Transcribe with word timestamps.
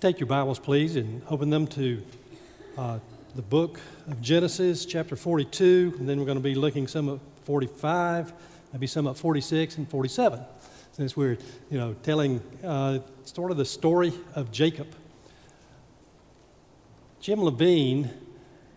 Take 0.00 0.20
your 0.20 0.26
Bibles, 0.26 0.58
please, 0.58 0.96
and 0.96 1.22
open 1.30 1.48
them 1.48 1.66
to 1.68 2.02
uh, 2.76 2.98
the 3.34 3.40
book 3.40 3.80
of 4.08 4.20
Genesis, 4.20 4.84
chapter 4.84 5.16
42, 5.16 5.94
and 5.98 6.08
then 6.08 6.18
we're 6.18 6.26
going 6.26 6.36
to 6.36 6.42
be 6.42 6.54
looking 6.56 6.86
some 6.86 7.08
at 7.08 7.20
45, 7.44 8.32
maybe 8.72 8.86
some 8.86 9.06
at 9.06 9.16
46 9.16 9.78
and 9.78 9.88
47, 9.88 10.40
since 10.92 11.16
we're, 11.16 11.38
you 11.70 11.78
know, 11.78 11.94
telling 12.02 12.42
uh, 12.64 12.98
sort 13.24 13.50
of 13.50 13.56
the 13.56 13.64
story 13.64 14.12
of 14.34 14.50
Jacob. 14.50 14.88
Jim 17.20 17.42
Levine 17.42 18.10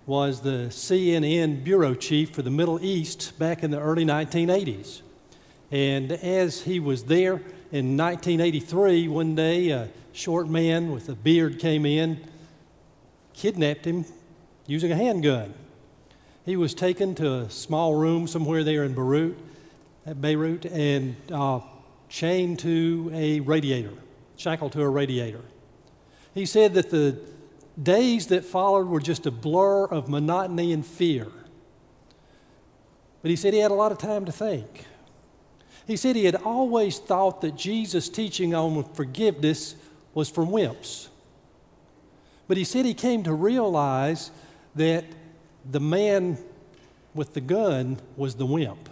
was 0.06 0.42
the 0.42 0.68
CNN 0.70 1.64
bureau 1.64 1.96
chief 1.96 2.30
for 2.30 2.44
the 2.44 2.52
Middle 2.52 2.82
East 2.84 3.38
back 3.38 3.64
in 3.64 3.72
the 3.72 3.80
early 3.80 4.06
1980s. 4.06 5.02
And 5.72 6.12
as 6.12 6.62
he 6.62 6.80
was 6.80 7.04
there 7.04 7.42
in 7.72 7.98
1983, 7.98 9.08
one 9.08 9.36
day 9.36 9.70
a 9.70 9.90
short 10.20 10.50
man 10.50 10.92
with 10.92 11.08
a 11.08 11.16
beard 11.16 11.60
came 11.60 11.86
in, 11.86 12.20
kidnapped 13.32 13.86
him 13.86 14.04
using 14.68 14.92
a 14.92 14.96
handgun. 14.96 15.54
He 16.46 16.58
was 16.58 16.74
taken 16.74 17.16
to 17.16 17.36
a 17.36 17.50
small 17.50 17.96
room 17.96 18.28
somewhere 18.28 18.66
there 18.66 18.84
in 18.84 18.94
Beirut, 18.94 19.38
at 20.06 20.20
Beirut, 20.20 20.66
and 20.66 21.16
uh, 21.32 21.62
chained 22.10 22.60
to 22.60 23.10
a 23.14 23.40
radiator, 23.40 23.94
shackled 24.36 24.74
to 24.74 24.82
a 24.82 24.90
radiator. 24.90 25.44
He 26.34 26.46
said 26.46 26.74
that 26.74 26.90
the 26.90 27.18
days 27.82 28.28
that 28.28 28.44
followed 28.44 28.88
were 28.88 29.00
just 29.00 29.26
a 29.26 29.32
blur 29.32 29.86
of 29.86 30.10
monotony 30.10 30.74
and 30.74 30.86
fear. 30.86 31.28
But 33.22 33.32
he 33.32 33.38
said 33.38 33.54
he 33.54 33.60
had 33.62 33.72
a 33.72 33.76
lot 33.76 33.94
of 33.94 33.98
time 33.98 34.26
to 34.26 34.34
think. 34.34 34.84
He 35.88 35.96
said 35.96 36.18
he 36.18 36.26
had 36.26 36.36
always 36.36 37.00
thought 37.00 37.40
that 37.40 37.56
Jesus' 37.56 38.10
teaching 38.10 38.54
on 38.54 38.84
forgiveness 38.94 39.76
was 40.14 40.30
from 40.30 40.50
wimps. 40.50 41.08
But 42.48 42.58
he 42.58 42.64
said 42.64 42.86
he 42.86 42.94
came 42.94 43.24
to 43.24 43.34
realize 43.34 44.32
that 44.76 45.06
the 45.70 45.80
man 45.80 46.38
with 47.14 47.34
the 47.34 47.42
gun 47.42 48.00
was 48.16 48.36
the 48.36 48.46
wimp. 48.46 48.90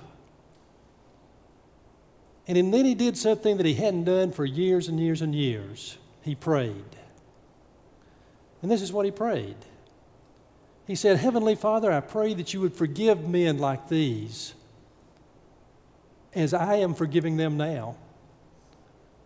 And 2.48 2.74
then 2.74 2.86
he 2.86 2.96
did 2.96 3.18
something 3.18 3.58
that 3.58 3.66
he 3.66 3.74
hadn't 3.74 4.06
done 4.06 4.32
for 4.32 4.46
years 4.46 4.88
and 4.88 5.00
years 5.00 5.22
and 5.22 5.36
years. 5.36 5.98
He 6.22 6.36
prayed. 6.36 6.86
And 8.62 8.72
this 8.72 8.82
is 8.82 8.94
what 8.94 9.06
he 9.06 9.12
prayed. 9.12 9.58
He 10.86 10.96
said, 10.96 11.18
Heavenly 11.18 11.56
Father, 11.56 11.92
I 11.92 12.00
pray 12.00 12.34
that 12.34 12.54
you 12.54 12.62
would 12.62 12.74
forgive 12.74 13.28
men 13.28 13.58
like 13.58 13.90
these 13.90 14.54
as 16.34 16.54
I 16.54 16.76
am 16.76 16.94
forgiving 16.94 17.38
them 17.38 17.58
now, 17.58 17.96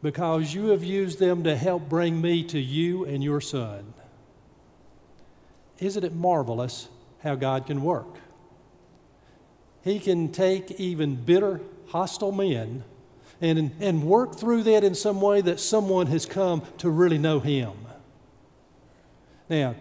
because 0.02 0.53
you 0.53 0.67
have 0.67 0.83
used 0.83 1.19
them 1.19 1.44
to 1.44 1.55
help 1.55 1.88
bring 1.88 2.19
me 2.21 2.44
to 2.44 2.59
you 2.59 3.05
and 3.05 3.23
your 3.23 3.41
Son. 3.41 3.94
Isn't 5.80 6.03
it 6.03 6.13
marvelous 6.13 6.89
how 7.23 7.35
God 7.35 7.67
can 7.67 7.81
work? 7.81 8.17
He 9.83 9.99
can 9.99 10.31
take 10.31 10.72
even 10.72 11.16
bitter, 11.16 11.61
hostile 11.88 12.31
men 12.31 12.83
and, 13.41 13.72
and 13.79 14.03
work 14.03 14.35
through 14.35 14.63
that 14.63 14.83
in 14.83 14.94
some 14.94 15.19
way 15.19 15.41
that 15.41 15.59
someone 15.59 16.07
has 16.07 16.25
come 16.25 16.63
to 16.77 16.89
really 16.89 17.17
know 17.17 17.39
Him. 17.39 17.73
Now, 19.49 19.75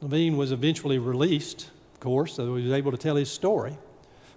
Levine 0.00 0.36
was 0.36 0.52
eventually 0.52 0.98
released, 0.98 1.70
of 1.94 2.00
course, 2.00 2.34
so 2.34 2.54
he 2.54 2.62
was 2.62 2.72
able 2.72 2.92
to 2.92 2.96
tell 2.96 3.16
his 3.16 3.30
story. 3.30 3.76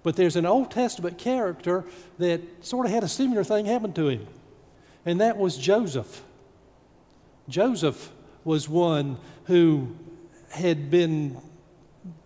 But 0.04 0.16
there's 0.16 0.36
an 0.36 0.46
Old 0.46 0.72
Testament 0.72 1.18
character 1.18 1.86
that 2.18 2.42
sort 2.66 2.86
of 2.86 2.92
had 2.92 3.04
a 3.04 3.08
similar 3.08 3.44
thing 3.44 3.66
happen 3.66 3.94
to 3.94 4.08
him, 4.08 4.28
and 5.06 5.22
that 5.22 5.38
was 5.38 5.58
Joseph. 5.58 6.24
Joseph 7.50 8.12
was 8.44 8.68
one 8.68 9.18
who 9.46 9.96
had 10.50 10.90
been 10.90 11.38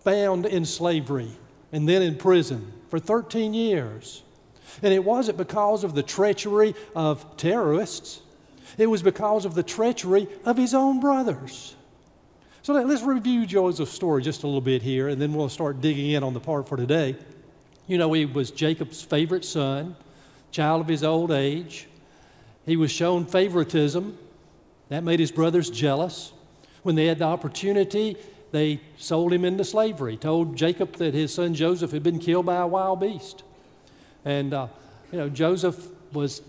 bound 0.04 0.46
in 0.46 0.66
slavery 0.66 1.30
and 1.72 1.88
then 1.88 2.02
in 2.02 2.16
prison 2.16 2.72
for 2.90 3.00
13 3.00 3.54
years. 3.54 4.24
And 4.82 4.94
it 4.94 5.04
wasn't 5.04 5.38
because 5.38 5.84
of 5.84 5.96
the 5.96 6.04
treachery 6.04 6.76
of 6.96 7.38
terrorists, 7.38 8.22
it 8.78 8.88
was 8.88 9.02
because 9.02 9.46
of 9.46 9.56
the 9.56 9.64
treachery 9.64 10.28
of 10.44 10.58
his 10.58 10.74
own 10.74 11.00
brothers. 11.00 11.76
So 12.62 12.74
let's 12.74 13.04
review 13.04 13.46
Joseph's 13.46 13.92
story 13.92 14.24
just 14.24 14.44
a 14.44 14.48
little 14.48 14.60
bit 14.60 14.82
here, 14.82 15.08
and 15.08 15.22
then 15.22 15.34
we'll 15.34 15.50
start 15.50 15.82
digging 15.82 16.12
in 16.12 16.24
on 16.24 16.34
the 16.34 16.40
part 16.40 16.68
for 16.68 16.76
today. 16.76 17.16
You 17.88 17.98
know, 17.98 18.12
he 18.14 18.26
was 18.26 18.52
Jacob's 18.52 19.02
favorite 19.02 19.46
son, 19.46 19.96
child 20.52 20.82
of 20.82 20.88
his 20.88 21.04
old 21.04 21.32
age. 21.32 21.88
He 22.66 22.78
was 22.78 22.92
shown 22.92 23.26
favoritism. 23.26 24.18
That 24.90 25.04
made 25.04 25.20
his 25.20 25.32
brothers 25.32 25.70
jealous. 25.70 26.32
When 26.84 26.96
they 26.96 27.06
had 27.06 27.20
the 27.20 27.26
opportunity, 27.26 28.18
they 28.52 28.80
sold 28.98 29.34
him 29.34 29.44
into 29.44 29.64
slavery, 29.64 30.18
told 30.18 30.56
Jacob 30.56 30.96
that 30.98 31.14
his 31.14 31.34
son 31.34 31.54
Joseph 31.54 31.92
had 31.92 32.04
been 32.04 32.20
killed 32.20 32.46
by 32.46 32.58
a 32.58 32.68
wild 32.68 33.00
beast. 33.02 33.44
And, 34.24 34.54
uh, 34.54 34.68
you 35.12 35.18
know, 35.18 35.30
Joseph 35.30 35.88
was 36.14 36.42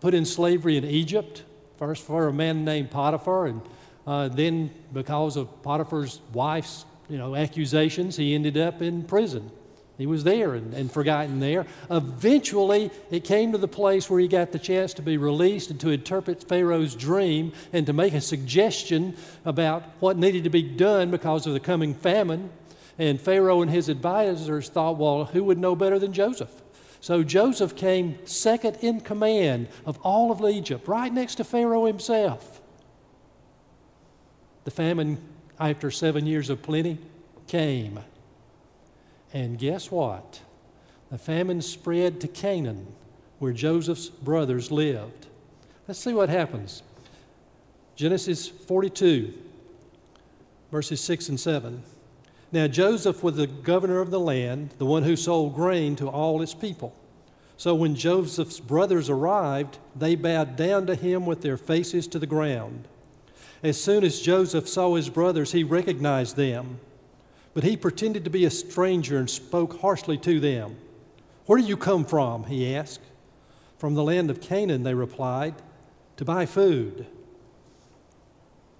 put 0.00 0.14
in 0.14 0.24
slavery 0.24 0.76
in 0.76 0.84
Egypt, 0.84 1.42
first 1.78 2.02
for 2.04 2.28
a 2.28 2.32
man 2.32 2.64
named 2.64 2.90
Potiphar, 2.90 3.46
and 3.46 3.62
uh, 4.06 4.28
then 4.28 4.70
because 4.92 5.36
of 5.36 5.62
Potiphar's 5.62 6.20
wife's, 6.32 6.84
you 7.08 7.18
know, 7.18 7.34
accusations, 7.34 8.16
he 8.16 8.34
ended 8.34 8.56
up 8.56 8.82
in 8.82 9.02
prison. 9.02 9.50
He 9.96 10.06
was 10.06 10.24
there 10.24 10.54
and, 10.54 10.74
and, 10.74 10.90
forgotten 10.90 11.38
there. 11.38 11.66
Eventually, 11.88 12.90
it 13.12 13.22
came 13.22 13.52
to 13.52 13.58
the 13.58 13.68
place 13.68 14.10
where 14.10 14.18
he 14.18 14.26
got 14.26 14.50
the 14.50 14.58
chance 14.58 14.92
to 14.94 15.02
be 15.02 15.16
released 15.16 15.70
and 15.70 15.78
to 15.80 15.90
interpret 15.90 16.48
Pharaoh's 16.48 16.96
dream 16.96 17.52
and 17.72 17.86
to 17.86 17.92
make 17.92 18.12
a 18.12 18.20
suggestion 18.20 19.16
about 19.44 19.84
what 20.00 20.18
needed 20.18 20.44
to 20.44 20.50
be 20.50 20.62
done 20.62 21.12
because 21.12 21.46
of 21.46 21.52
the 21.52 21.60
coming 21.60 21.94
famine. 21.94 22.50
And 22.98 23.20
Pharaoh 23.20 23.62
and 23.62 23.70
his 23.70 23.88
advisors 23.88 24.68
thought, 24.68 24.98
well, 24.98 25.26
who 25.26 25.44
would 25.44 25.58
know 25.58 25.76
better 25.76 26.00
than 26.00 26.12
Joseph? 26.12 26.50
So 27.00 27.22
Joseph 27.22 27.76
came 27.76 28.18
second 28.26 28.78
in 28.80 29.00
command 29.00 29.68
of 29.86 29.98
all 30.02 30.32
of 30.32 30.40
Egypt, 30.50 30.88
right 30.88 31.12
next 31.12 31.36
to 31.36 31.44
Pharaoh 31.44 31.84
himself. 31.84 32.62
The 34.64 34.70
famine, 34.70 35.20
after 35.60 35.90
seven 35.90 36.26
years 36.26 36.50
of 36.50 36.62
plenty, 36.62 36.98
came. 37.46 38.00
And 39.34 39.58
guess 39.58 39.90
what? 39.90 40.40
The 41.10 41.18
famine 41.18 41.60
spread 41.60 42.20
to 42.20 42.28
Canaan, 42.28 42.86
where 43.40 43.52
Joseph's 43.52 44.08
brothers 44.08 44.70
lived. 44.70 45.26
Let's 45.86 46.00
see 46.00 46.14
what 46.14 46.30
happens. 46.30 46.82
Genesis 47.96 48.48
42, 48.48 49.34
verses 50.70 51.00
6 51.00 51.28
and 51.28 51.38
7. 51.38 51.82
Now 52.52 52.68
Joseph 52.68 53.22
was 53.22 53.36
the 53.36 53.48
governor 53.48 54.00
of 54.00 54.10
the 54.10 54.20
land, 54.20 54.70
the 54.78 54.86
one 54.86 55.02
who 55.02 55.16
sold 55.16 55.54
grain 55.54 55.96
to 55.96 56.08
all 56.08 56.40
its 56.40 56.54
people. 56.54 56.94
So 57.56 57.74
when 57.74 57.96
Joseph's 57.96 58.60
brothers 58.60 59.10
arrived, 59.10 59.78
they 59.94 60.14
bowed 60.14 60.56
down 60.56 60.86
to 60.86 60.94
him 60.94 61.26
with 61.26 61.42
their 61.42 61.56
faces 61.56 62.06
to 62.08 62.18
the 62.18 62.26
ground. 62.26 62.86
As 63.62 63.80
soon 63.80 64.04
as 64.04 64.20
Joseph 64.20 64.68
saw 64.68 64.94
his 64.94 65.08
brothers, 65.08 65.52
he 65.52 65.64
recognized 65.64 66.36
them. 66.36 66.78
But 67.54 67.62
he 67.62 67.76
pretended 67.76 68.24
to 68.24 68.30
be 68.30 68.44
a 68.44 68.50
stranger 68.50 69.16
and 69.18 69.30
spoke 69.30 69.80
harshly 69.80 70.18
to 70.18 70.40
them. 70.40 70.76
Where 71.46 71.58
do 71.58 71.64
you 71.64 71.76
come 71.76 72.04
from? 72.04 72.44
he 72.44 72.74
asked. 72.74 73.00
From 73.78 73.94
the 73.94 74.02
land 74.02 74.30
of 74.30 74.40
Canaan, 74.40 74.82
they 74.82 74.94
replied, 74.94 75.54
to 76.16 76.24
buy 76.24 76.46
food. 76.46 77.06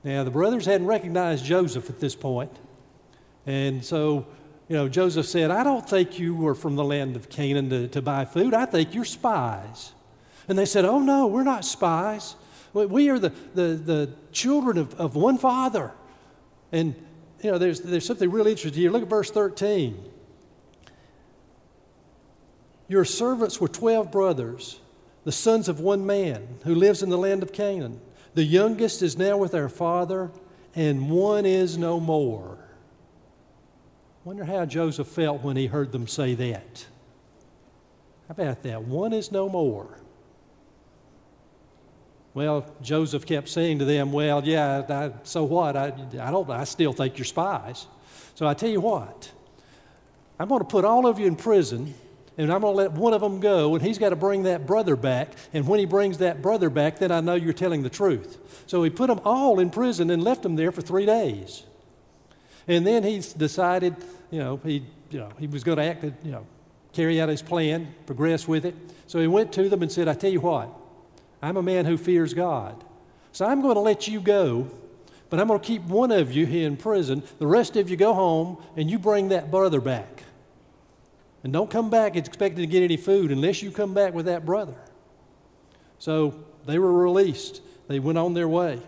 Now, 0.02 0.24
the 0.24 0.30
brothers 0.30 0.66
hadn't 0.66 0.86
recognized 0.86 1.44
Joseph 1.44 1.88
at 1.88 2.00
this 2.00 2.14
point. 2.14 2.52
And 3.46 3.84
so, 3.84 4.26
you 4.68 4.76
know, 4.76 4.88
Joseph 4.88 5.26
said, 5.26 5.50
I 5.50 5.62
don't 5.62 5.88
think 5.88 6.18
you 6.18 6.34
were 6.34 6.54
from 6.54 6.76
the 6.76 6.84
land 6.84 7.16
of 7.16 7.28
Canaan 7.28 7.70
to, 7.70 7.88
to 7.88 8.02
buy 8.02 8.24
food. 8.24 8.54
I 8.54 8.66
think 8.66 8.94
you're 8.94 9.04
spies. 9.04 9.92
And 10.48 10.58
they 10.58 10.66
said, 10.66 10.84
Oh, 10.84 11.00
no, 11.00 11.26
we're 11.26 11.44
not 11.44 11.64
spies. 11.64 12.36
We 12.72 13.08
are 13.08 13.18
the, 13.18 13.32
the, 13.54 13.62
the 13.62 14.10
children 14.32 14.78
of, 14.78 14.94
of 14.94 15.16
one 15.16 15.38
father. 15.38 15.92
And 16.72 16.94
you 17.44 17.50
know, 17.50 17.58
there's, 17.58 17.80
there's 17.80 18.06
something 18.06 18.30
really 18.30 18.52
interesting 18.52 18.80
here. 18.80 18.90
Look 18.90 19.02
at 19.02 19.08
verse 19.08 19.30
13. 19.30 20.02
Your 22.88 23.04
servants 23.04 23.60
were 23.60 23.68
12 23.68 24.10
brothers, 24.10 24.80
the 25.24 25.32
sons 25.32 25.68
of 25.68 25.78
one 25.78 26.06
man 26.06 26.58
who 26.64 26.74
lives 26.74 27.02
in 27.02 27.10
the 27.10 27.18
land 27.18 27.42
of 27.42 27.52
Canaan. 27.52 28.00
The 28.32 28.44
youngest 28.44 29.02
is 29.02 29.18
now 29.18 29.36
with 29.36 29.54
our 29.54 29.68
father, 29.68 30.30
and 30.74 31.10
one 31.10 31.44
is 31.44 31.76
no 31.76 32.00
more. 32.00 32.58
Wonder 34.24 34.44
how 34.44 34.64
Joseph 34.64 35.08
felt 35.08 35.42
when 35.42 35.56
he 35.56 35.66
heard 35.66 35.92
them 35.92 36.06
say 36.06 36.34
that. 36.34 36.86
How 38.28 38.32
about 38.32 38.62
that? 38.62 38.84
One 38.84 39.12
is 39.12 39.30
no 39.30 39.50
more. 39.50 39.98
Well, 42.34 42.66
Joseph 42.82 43.24
kept 43.24 43.48
saying 43.48 43.78
to 43.78 43.84
them, 43.84 44.12
Well, 44.12 44.44
yeah, 44.44 45.10
so 45.22 45.44
what? 45.44 45.76
I, 45.76 45.92
I, 46.20 46.30
don't, 46.30 46.50
I 46.50 46.64
still 46.64 46.92
think 46.92 47.16
you're 47.16 47.24
spies. 47.24 47.86
So 48.34 48.46
I 48.46 48.54
tell 48.54 48.68
you 48.68 48.80
what, 48.80 49.30
I'm 50.38 50.48
going 50.48 50.60
to 50.60 50.66
put 50.66 50.84
all 50.84 51.06
of 51.06 51.20
you 51.20 51.26
in 51.26 51.36
prison, 51.36 51.94
and 52.36 52.52
I'm 52.52 52.60
going 52.62 52.72
to 52.72 52.76
let 52.76 52.92
one 52.92 53.14
of 53.14 53.20
them 53.20 53.38
go, 53.38 53.76
and 53.76 53.84
he's 53.84 53.98
got 53.98 54.10
to 54.10 54.16
bring 54.16 54.42
that 54.42 54.66
brother 54.66 54.96
back. 54.96 55.32
And 55.52 55.68
when 55.68 55.78
he 55.78 55.86
brings 55.86 56.18
that 56.18 56.42
brother 56.42 56.68
back, 56.68 56.98
then 56.98 57.12
I 57.12 57.20
know 57.20 57.36
you're 57.36 57.52
telling 57.52 57.84
the 57.84 57.90
truth. 57.90 58.64
So 58.66 58.82
he 58.82 58.90
put 58.90 59.06
them 59.06 59.20
all 59.24 59.60
in 59.60 59.70
prison 59.70 60.10
and 60.10 60.22
left 60.22 60.42
them 60.42 60.56
there 60.56 60.72
for 60.72 60.82
three 60.82 61.06
days. 61.06 61.62
And 62.66 62.84
then 62.84 63.04
he 63.04 63.22
decided, 63.36 63.94
you 64.32 64.40
know, 64.40 64.58
he, 64.64 64.84
you 65.10 65.20
know, 65.20 65.28
he 65.38 65.46
was 65.46 65.62
going 65.62 65.78
to 65.78 65.84
act, 65.84 66.02
you 66.02 66.32
know, 66.32 66.46
carry 66.92 67.20
out 67.20 67.28
his 67.28 67.42
plan, 67.42 67.94
progress 68.06 68.48
with 68.48 68.64
it. 68.64 68.74
So 69.06 69.20
he 69.20 69.28
went 69.28 69.52
to 69.52 69.68
them 69.68 69.82
and 69.82 69.92
said, 69.92 70.08
I 70.08 70.14
tell 70.14 70.30
you 70.30 70.40
what, 70.40 70.68
I'm 71.44 71.58
a 71.58 71.62
man 71.62 71.84
who 71.84 71.98
fears 71.98 72.32
God. 72.32 72.82
So 73.32 73.44
I'm 73.44 73.60
going 73.60 73.74
to 73.74 73.80
let 73.80 74.08
you 74.08 74.18
go, 74.18 74.66
but 75.28 75.38
I'm 75.38 75.46
going 75.46 75.60
to 75.60 75.66
keep 75.66 75.82
one 75.82 76.10
of 76.10 76.32
you 76.32 76.46
here 76.46 76.66
in 76.66 76.78
prison. 76.78 77.22
The 77.38 77.46
rest 77.46 77.76
of 77.76 77.90
you 77.90 77.98
go 77.98 78.14
home 78.14 78.64
and 78.78 78.90
you 78.90 78.98
bring 78.98 79.28
that 79.28 79.50
brother 79.50 79.82
back. 79.82 80.22
And 81.42 81.52
don't 81.52 81.70
come 81.70 81.90
back 81.90 82.16
expecting 82.16 82.60
to 82.60 82.66
get 82.66 82.82
any 82.82 82.96
food 82.96 83.30
unless 83.30 83.62
you 83.62 83.70
come 83.70 83.92
back 83.92 84.14
with 84.14 84.24
that 84.24 84.46
brother. 84.46 84.74
So 85.98 86.34
they 86.64 86.78
were 86.78 86.90
released. 86.90 87.60
They 87.88 87.98
went 87.98 88.16
on 88.16 88.32
their 88.32 88.48
way. 88.48 88.80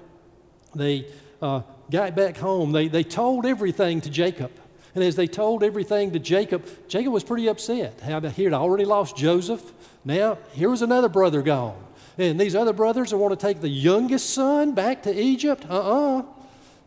They 0.74 1.08
uh, 1.42 1.60
got 1.90 2.16
back 2.16 2.38
home. 2.38 2.72
They, 2.72 2.88
they 2.88 3.04
told 3.04 3.44
everything 3.44 4.00
to 4.00 4.08
Jacob. 4.08 4.50
And 4.94 5.04
as 5.04 5.14
they 5.14 5.26
told 5.26 5.62
everything 5.62 6.12
to 6.12 6.18
Jacob, 6.18 6.66
Jacob 6.88 7.12
was 7.12 7.22
pretty 7.22 7.48
upset. 7.48 8.00
He 8.00 8.44
had 8.44 8.54
already 8.54 8.86
lost 8.86 9.14
Joseph. 9.14 9.74
Now, 10.06 10.38
here 10.52 10.70
was 10.70 10.80
another 10.80 11.10
brother 11.10 11.42
gone. 11.42 11.82
And 12.18 12.40
these 12.40 12.54
other 12.54 12.72
brothers 12.72 13.12
want 13.12 13.38
to 13.38 13.46
take 13.46 13.60
the 13.60 13.68
youngest 13.68 14.30
son 14.30 14.72
back 14.72 15.02
to 15.02 15.14
Egypt? 15.14 15.66
Uh 15.68 15.74
uh-uh. 15.74 16.18
uh 16.18 16.22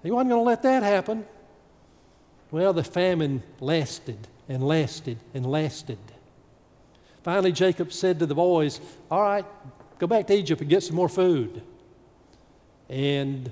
He 0.03 0.11
wasn't 0.11 0.29
going 0.29 0.41
to 0.41 0.47
let 0.47 0.63
that 0.63 0.83
happen. 0.83 1.25
Well, 2.51 2.73
the 2.73 2.83
famine 2.83 3.43
lasted 3.59 4.27
and 4.47 4.63
lasted 4.63 5.19
and 5.33 5.45
lasted. 5.45 5.99
Finally, 7.23 7.51
Jacob 7.51 7.93
said 7.93 8.19
to 8.19 8.25
the 8.25 8.33
boys, 8.33 8.81
All 9.11 9.21
right, 9.21 9.45
go 9.99 10.07
back 10.07 10.27
to 10.27 10.33
Egypt 10.33 10.61
and 10.61 10.69
get 10.69 10.81
some 10.81 10.95
more 10.95 11.09
food. 11.09 11.61
And 12.89 13.51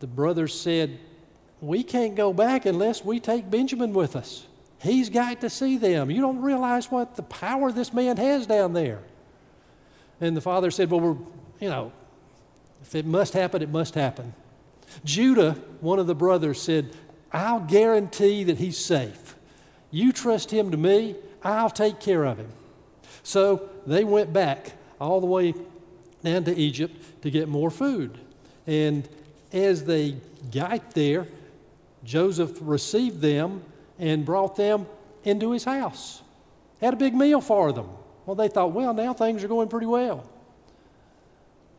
the 0.00 0.06
brothers 0.06 0.58
said, 0.58 0.98
We 1.62 1.82
can't 1.82 2.14
go 2.14 2.34
back 2.34 2.66
unless 2.66 3.02
we 3.02 3.20
take 3.20 3.50
Benjamin 3.50 3.94
with 3.94 4.16
us. 4.16 4.46
He's 4.82 5.08
got 5.08 5.40
to 5.42 5.48
see 5.48 5.78
them. 5.78 6.10
You 6.10 6.20
don't 6.20 6.42
realize 6.42 6.90
what 6.90 7.16
the 7.16 7.22
power 7.22 7.72
this 7.72 7.94
man 7.94 8.18
has 8.18 8.46
down 8.46 8.72
there. 8.74 8.98
And 10.22 10.36
the 10.36 10.40
father 10.40 10.70
said, 10.70 10.88
Well, 10.88 11.00
we're, 11.00 11.16
you 11.58 11.68
know, 11.68 11.92
if 12.80 12.94
it 12.94 13.04
must 13.04 13.34
happen, 13.34 13.60
it 13.60 13.68
must 13.68 13.96
happen. 13.96 14.32
Judah, 15.04 15.56
one 15.80 15.98
of 15.98 16.06
the 16.06 16.14
brothers, 16.14 16.62
said, 16.62 16.94
I'll 17.32 17.60
guarantee 17.60 18.44
that 18.44 18.58
he's 18.58 18.78
safe. 18.78 19.34
You 19.90 20.12
trust 20.12 20.52
him 20.52 20.70
to 20.70 20.76
me, 20.76 21.16
I'll 21.42 21.70
take 21.70 21.98
care 21.98 22.24
of 22.24 22.38
him. 22.38 22.48
So 23.24 23.68
they 23.84 24.04
went 24.04 24.32
back 24.32 24.74
all 25.00 25.20
the 25.20 25.26
way 25.26 25.54
down 26.22 26.44
to 26.44 26.56
Egypt 26.56 27.22
to 27.22 27.30
get 27.30 27.48
more 27.48 27.70
food. 27.70 28.16
And 28.64 29.08
as 29.52 29.84
they 29.84 30.16
got 30.52 30.92
there, 30.92 31.26
Joseph 32.04 32.58
received 32.60 33.20
them 33.20 33.64
and 33.98 34.24
brought 34.24 34.54
them 34.54 34.86
into 35.24 35.50
his 35.50 35.64
house. 35.64 36.22
Had 36.80 36.94
a 36.94 36.96
big 36.96 37.14
meal 37.14 37.40
for 37.40 37.72
them. 37.72 37.88
Well, 38.26 38.36
they 38.36 38.48
thought, 38.48 38.72
well, 38.72 38.94
now 38.94 39.12
things 39.12 39.42
are 39.42 39.48
going 39.48 39.68
pretty 39.68 39.86
well. 39.86 40.24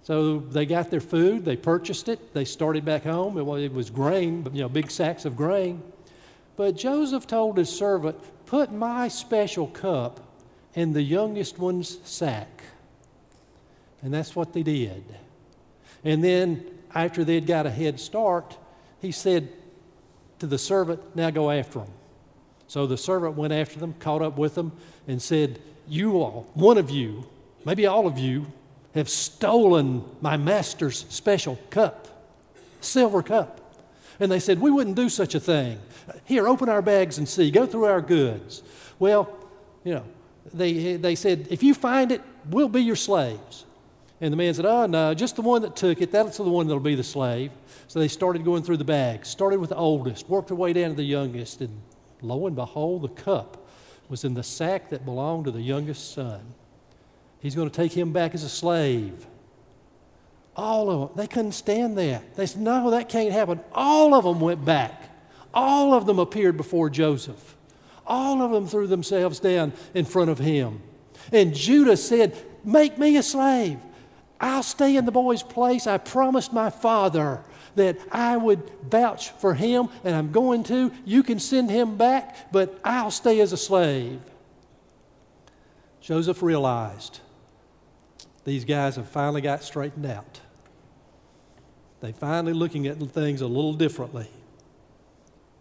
So 0.04 0.40
they 0.40 0.66
got 0.66 0.92
their 0.92 1.00
food, 1.00 1.46
they 1.46 1.56
purchased 1.56 2.10
it, 2.10 2.34
they 2.34 2.44
started 2.44 2.84
back 2.84 3.04
home. 3.04 3.38
It 3.38 3.74
was 3.74 3.90
grain, 3.90 4.46
you 4.52 4.62
know, 4.62 4.70
big 4.70 4.92
sacks 4.92 5.24
of 5.24 5.38
grain. 5.38 5.82
But 6.58 6.76
Joseph 6.76 7.26
told 7.26 7.58
his 7.58 7.70
servant, 7.70 8.18
Put 8.46 8.72
my 8.72 9.08
special 9.08 9.68
cup 9.68 10.20
in 10.74 10.94
the 10.94 11.02
youngest 11.02 11.58
one's 11.58 12.00
sack. 12.04 12.64
And 14.02 14.14
that's 14.14 14.36
what 14.36 14.54
they 14.54 14.64
did. 14.64 15.04
And 16.04 16.22
then, 16.22 16.66
after 16.94 17.24
they'd 17.24 17.48
got 17.48 17.66
a 17.66 17.72
head 17.72 18.00
start, 18.00 18.58
he 19.00 19.12
said 19.12 19.50
to 20.40 20.48
the 20.48 20.58
servant, 20.58 21.16
Now 21.16 21.30
go 21.30 21.50
after 21.50 21.80
them. 21.80 21.92
So 22.68 22.86
the 22.86 22.98
servant 22.98 23.36
went 23.36 23.54
after 23.54 23.80
them, 23.80 23.94
caught 24.00 24.22
up 24.22 24.38
with 24.38 24.56
them, 24.56 24.74
and 25.08 25.22
said, 25.22 25.60
You 25.88 26.18
all, 26.18 26.50
one 26.54 26.78
of 26.78 26.90
you, 26.90 27.26
maybe 27.66 27.86
all 27.86 28.08
of 28.08 28.18
you, 28.18 28.48
have 28.96 29.10
stolen 29.10 30.04
my 30.22 30.38
master's 30.38 31.06
special 31.10 31.60
cup, 31.70 32.08
silver 32.80 33.24
cup. 33.24 33.60
And 34.20 34.32
they 34.32 34.40
said, 34.40 34.60
We 34.62 34.72
wouldn't 34.72 34.96
do 34.96 35.10
such 35.10 35.36
a 35.36 35.40
thing. 35.40 35.80
Here, 36.26 36.48
open 36.48 36.70
our 36.70 36.82
bags 36.82 37.18
and 37.18 37.28
see. 37.28 37.50
Go 37.50 37.66
through 37.66 37.86
our 37.86 38.02
goods. 38.02 38.62
Well, 39.00 39.36
you 39.84 39.96
know, 39.96 40.06
they, 40.54 40.96
they 40.96 41.16
said, 41.16 41.48
If 41.50 41.64
you 41.64 41.74
find 41.74 42.12
it, 42.12 42.22
we'll 42.50 42.70
be 42.70 42.82
your 42.82 42.96
slaves. 42.96 43.66
And 44.22 44.32
the 44.32 44.38
man 44.38 44.54
said, 44.54 44.66
Oh, 44.66 44.86
no, 44.86 45.14
just 45.14 45.36
the 45.36 45.42
one 45.42 45.64
that 45.64 45.76
took 45.76 46.02
it. 46.02 46.12
That's 46.12 46.38
the 46.38 46.44
one 46.44 46.68
that'll 46.68 46.80
be 46.80 46.96
the 46.96 47.04
slave. 47.04 47.52
So 47.88 48.00
they 48.00 48.08
started 48.08 48.46
going 48.46 48.64
through 48.64 48.78
the 48.78 48.86
bags, 48.86 49.28
started 49.28 49.60
with 49.60 49.70
the 49.70 49.76
oldest, 49.76 50.30
worked 50.30 50.50
their 50.50 50.58
way 50.58 50.74
down 50.74 50.92
to 50.92 50.96
the 50.96 51.04
youngest, 51.04 51.62
and 51.62 51.82
lo 52.22 52.48
and 52.48 52.56
behold, 52.56 53.02
the 53.02 53.10
cup 53.10 53.63
was 54.14 54.24
in 54.24 54.36
the 54.36 54.44
sack 54.44 54.92
that 54.92 55.04
belonged 55.06 55.46
to 55.46 55.50
the 55.50 55.60
youngest 55.60 56.14
son. 56.14 56.40
He's 57.40 57.56
going 57.56 57.68
to 57.68 57.76
take 57.76 57.94
him 57.94 58.14
back 58.14 58.36
as 58.36 58.44
a 58.44 58.48
slave. 58.48 59.26
All 60.56 60.92
of 60.92 61.00
them, 61.00 61.18
they 61.18 61.26
couldn't 61.26 61.54
stand 61.54 61.98
that. 61.98 62.36
They 62.36 62.46
said, 62.46 62.62
No, 62.62 62.92
that 62.92 63.10
can't 63.10 63.32
happen. 63.32 63.60
All 63.72 64.14
of 64.14 64.24
them 64.24 64.40
went 64.40 64.64
back. 64.64 65.10
All 65.52 65.96
of 65.96 66.06
them 66.06 66.20
appeared 66.20 66.58
before 66.58 66.92
Joseph. 66.92 67.58
All 68.06 68.44
of 68.44 68.52
them 68.52 68.68
threw 68.68 68.86
themselves 68.86 69.40
down 69.40 69.74
in 69.96 70.06
front 70.06 70.30
of 70.30 70.38
him. 70.38 70.84
And 71.32 71.56
Judah 71.56 71.98
said, 71.98 72.38
Make 72.64 73.00
me 73.00 73.18
a 73.18 73.24
slave. 73.24 73.80
I'll 74.40 74.62
stay 74.62 74.96
in 74.96 75.06
the 75.06 75.12
boy's 75.12 75.42
place. 75.42 75.88
I 75.88 75.98
promised 75.98 76.54
my 76.54 76.70
father 76.70 77.44
that 77.76 77.98
I 78.12 78.38
would 78.38 78.70
vouch 78.84 79.32
for 79.32 79.54
him, 79.54 79.90
and 80.04 80.16
I'm 80.16 80.32
going 80.32 80.64
to. 80.66 80.92
You 81.06 81.24
can 81.24 81.40
send 81.40 81.70
him 81.70 81.98
back, 81.98 82.52
but 82.52 82.80
I'll 82.84 83.12
stay 83.12 83.40
as 83.40 83.54
a 83.54 83.58
slave. 83.58 84.22
Joseph 86.02 86.44
realized 86.44 87.22
these 88.44 88.66
guys 88.66 88.98
have 88.98 89.08
finally 89.08 89.42
got 89.42 89.64
straightened 89.64 90.06
out. 90.06 90.42
They're 92.02 92.12
finally 92.12 92.54
looking 92.54 92.88
at 92.88 92.98
things 92.98 93.40
a 93.40 93.48
little 93.48 93.74
differently. 93.74 94.28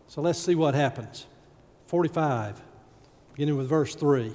So 0.08 0.20
let's 0.20 0.40
see 0.40 0.56
what 0.56 0.74
happens. 0.74 1.26
45, 1.86 2.60
beginning 3.32 3.56
with 3.56 3.68
verse 3.68 3.94
3. 3.94 4.32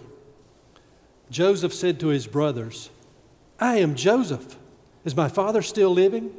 Joseph 1.30 1.74
said 1.74 2.00
to 2.00 2.08
his 2.08 2.26
brothers, 2.26 2.90
I 3.60 3.78
am 3.78 3.96
Joseph. 3.96 4.58
Is 5.04 5.16
my 5.16 5.28
father 5.28 5.62
still 5.62 5.90
living? 5.90 6.32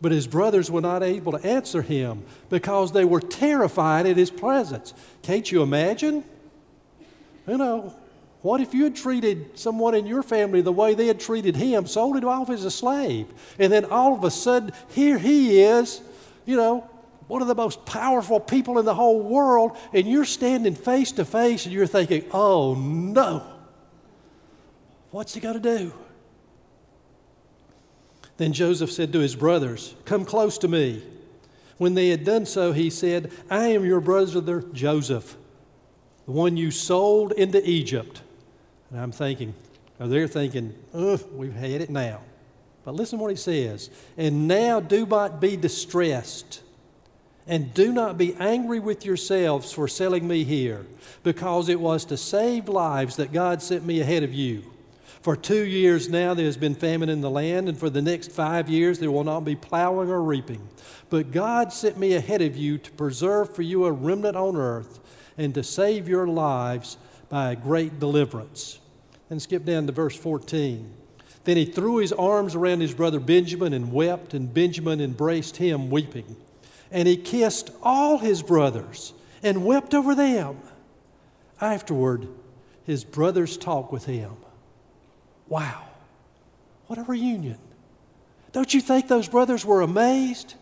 But 0.00 0.12
his 0.12 0.26
brothers 0.26 0.70
were 0.70 0.80
not 0.80 1.02
able 1.02 1.32
to 1.32 1.46
answer 1.46 1.80
him 1.82 2.24
because 2.50 2.92
they 2.92 3.04
were 3.04 3.20
terrified 3.20 4.06
at 4.06 4.16
his 4.16 4.30
presence. 4.30 4.92
Can't 5.22 5.50
you 5.50 5.62
imagine? 5.62 6.22
You 7.46 7.56
know, 7.56 7.94
what 8.42 8.60
if 8.60 8.74
you 8.74 8.84
had 8.84 8.94
treated 8.94 9.58
someone 9.58 9.94
in 9.94 10.06
your 10.06 10.22
family 10.22 10.60
the 10.60 10.72
way 10.72 10.94
they 10.94 11.06
had 11.06 11.18
treated 11.18 11.56
him, 11.56 11.86
sold 11.86 12.16
him 12.16 12.28
off 12.28 12.50
as 12.50 12.64
a 12.64 12.70
slave, 12.70 13.26
and 13.58 13.72
then 13.72 13.86
all 13.86 14.14
of 14.14 14.22
a 14.22 14.30
sudden, 14.30 14.72
here 14.90 15.18
he 15.18 15.62
is, 15.62 16.00
you 16.44 16.56
know, 16.56 16.88
one 17.26 17.42
of 17.42 17.48
the 17.48 17.54
most 17.54 17.84
powerful 17.84 18.38
people 18.38 18.78
in 18.78 18.84
the 18.84 18.94
whole 18.94 19.20
world, 19.20 19.76
and 19.92 20.06
you're 20.06 20.24
standing 20.24 20.74
face 20.74 21.12
to 21.12 21.24
face 21.24 21.64
and 21.64 21.74
you're 21.74 21.86
thinking, 21.86 22.24
oh 22.32 22.74
no, 22.74 23.42
what's 25.10 25.34
he 25.34 25.40
going 25.40 25.60
to 25.60 25.78
do? 25.78 25.92
Then 28.36 28.52
Joseph 28.52 28.92
said 28.92 29.12
to 29.12 29.20
his 29.20 29.34
brothers, 29.34 29.94
Come 30.04 30.24
close 30.24 30.58
to 30.58 30.68
me. 30.68 31.02
When 31.78 31.94
they 31.94 32.08
had 32.08 32.24
done 32.24 32.46
so, 32.46 32.72
he 32.72 32.90
said, 32.90 33.30
I 33.50 33.68
am 33.68 33.84
your 33.84 34.00
brother 34.00 34.62
Joseph, 34.72 35.36
the 36.24 36.32
one 36.32 36.56
you 36.56 36.70
sold 36.70 37.32
into 37.32 37.62
Egypt. 37.68 38.22
And 38.90 39.00
I'm 39.00 39.12
thinking, 39.12 39.54
or 39.98 40.08
they're 40.08 40.28
thinking, 40.28 40.74
ugh, 40.94 41.22
we've 41.32 41.54
had 41.54 41.82
it 41.82 41.90
now. 41.90 42.20
But 42.84 42.94
listen 42.94 43.18
to 43.18 43.22
what 43.22 43.30
he 43.30 43.36
says. 43.36 43.90
And 44.16 44.46
now 44.46 44.80
do 44.80 45.06
not 45.06 45.40
be 45.40 45.56
distressed, 45.56 46.62
and 47.46 47.74
do 47.74 47.92
not 47.92 48.16
be 48.16 48.34
angry 48.36 48.80
with 48.80 49.04
yourselves 49.04 49.72
for 49.72 49.88
selling 49.88 50.26
me 50.26 50.44
here, 50.44 50.86
because 51.22 51.68
it 51.68 51.80
was 51.80 52.04
to 52.06 52.16
save 52.16 52.68
lives 52.68 53.16
that 53.16 53.32
God 53.32 53.60
sent 53.60 53.84
me 53.84 54.00
ahead 54.00 54.22
of 54.22 54.32
you. 54.32 54.62
For 55.22 55.36
two 55.36 55.64
years 55.64 56.08
now 56.08 56.34
there 56.34 56.46
has 56.46 56.56
been 56.56 56.74
famine 56.74 57.08
in 57.08 57.20
the 57.20 57.30
land, 57.30 57.68
and 57.68 57.78
for 57.78 57.90
the 57.90 58.02
next 58.02 58.30
five 58.30 58.68
years 58.68 58.98
there 58.98 59.10
will 59.10 59.24
not 59.24 59.40
be 59.40 59.56
plowing 59.56 60.10
or 60.10 60.22
reaping. 60.22 60.68
But 61.10 61.32
God 61.32 61.72
sent 61.72 61.98
me 61.98 62.14
ahead 62.14 62.42
of 62.42 62.56
you 62.56 62.78
to 62.78 62.90
preserve 62.92 63.54
for 63.54 63.62
you 63.62 63.84
a 63.86 63.92
remnant 63.92 64.36
on 64.36 64.56
earth 64.56 65.00
and 65.38 65.54
to 65.54 65.62
save 65.62 66.08
your 66.08 66.26
lives 66.26 66.96
by 67.28 67.52
a 67.52 67.56
great 67.56 67.98
deliverance. 67.98 68.78
And 69.28 69.42
skip 69.42 69.64
down 69.64 69.86
to 69.86 69.92
verse 69.92 70.16
14. 70.16 70.92
Then 71.44 71.56
he 71.56 71.64
threw 71.64 71.98
his 71.98 72.12
arms 72.12 72.54
around 72.54 72.80
his 72.80 72.94
brother 72.94 73.20
Benjamin 73.20 73.72
and 73.72 73.92
wept, 73.92 74.34
and 74.34 74.52
Benjamin 74.52 75.00
embraced 75.00 75.56
him, 75.56 75.90
weeping. 75.90 76.36
And 76.90 77.08
he 77.08 77.16
kissed 77.16 77.70
all 77.82 78.18
his 78.18 78.42
brothers 78.42 79.12
and 79.42 79.64
wept 79.64 79.94
over 79.94 80.14
them. 80.14 80.58
Afterward, 81.60 82.28
his 82.84 83.04
brothers 83.04 83.56
talked 83.56 83.92
with 83.92 84.06
him. 84.06 84.36
Wow, 85.48 85.84
what 86.86 86.98
a 86.98 87.02
reunion. 87.02 87.58
Don't 88.52 88.72
you 88.72 88.80
think 88.80 89.08
those 89.08 89.28
brothers 89.28 89.64
were 89.64 89.82
amazed? 89.82 90.54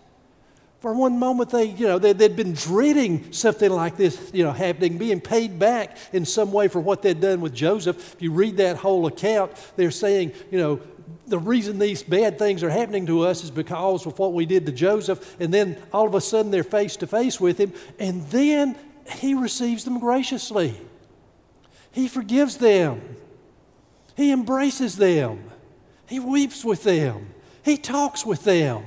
For 0.81 0.93
one 0.93 1.19
moment, 1.19 1.49
they, 1.49 1.65
you 1.65 1.87
know, 1.87 1.99
they, 1.99 2.13
they'd 2.13 2.37
been 2.37 2.53
dreading 2.53 3.33
something 3.33 3.71
like 3.71 3.97
this, 3.97 4.31
you 4.35 4.45
know, 4.45 4.53
happening, 4.53 4.99
being 4.99 5.21
paid 5.21 5.59
back 5.59 5.97
in 6.13 6.27
some 6.27 6.53
way 6.53 6.69
for 6.69 6.79
what 6.79 7.01
they'd 7.01 7.21
done 7.21 7.41
with 7.41 7.55
Joseph. 7.55 8.15
If 8.15 8.21
you 8.21 8.33
read 8.33 8.59
that 8.59 8.77
whole 8.77 9.07
account, 9.07 9.53
they're 9.77 9.91
saying, 9.91 10.33
you 10.51 10.59
know, 10.59 10.81
the 11.27 11.39
reason 11.39 11.79
these 11.79 12.03
bad 12.03 12.39
things 12.39 12.63
are 12.63 12.69
happening 12.69 13.07
to 13.07 13.21
us 13.21 13.45
is 13.45 13.51
because 13.51 14.05
of 14.05 14.19
what 14.19 14.35
we 14.35 14.45
did 14.45 14.67
to 14.67 14.73
Joseph. 14.73 15.37
And 15.41 15.55
then 15.55 15.81
all 15.93 16.07
of 16.07 16.15
a 16.15 16.21
sudden 16.21 16.51
they're 16.51 16.63
face 16.63 16.97
to 16.97 17.07
face 17.07 17.41
with 17.41 17.59
him. 17.59 17.73
And 17.99 18.27
then 18.29 18.77
he 19.09 19.35
receives 19.35 19.85
them 19.85 19.99
graciously. 19.99 20.75
He 21.93 22.09
forgives 22.09 22.59
them. 22.59 23.01
He 24.17 24.31
embraces 24.31 24.97
them. 24.97 25.51
He 26.07 26.21
weeps 26.21 26.65
with 26.65 26.85
them. 26.85 27.35
He 27.65 27.77
talks 27.77 28.25
with 28.25 28.45
them. 28.45 28.85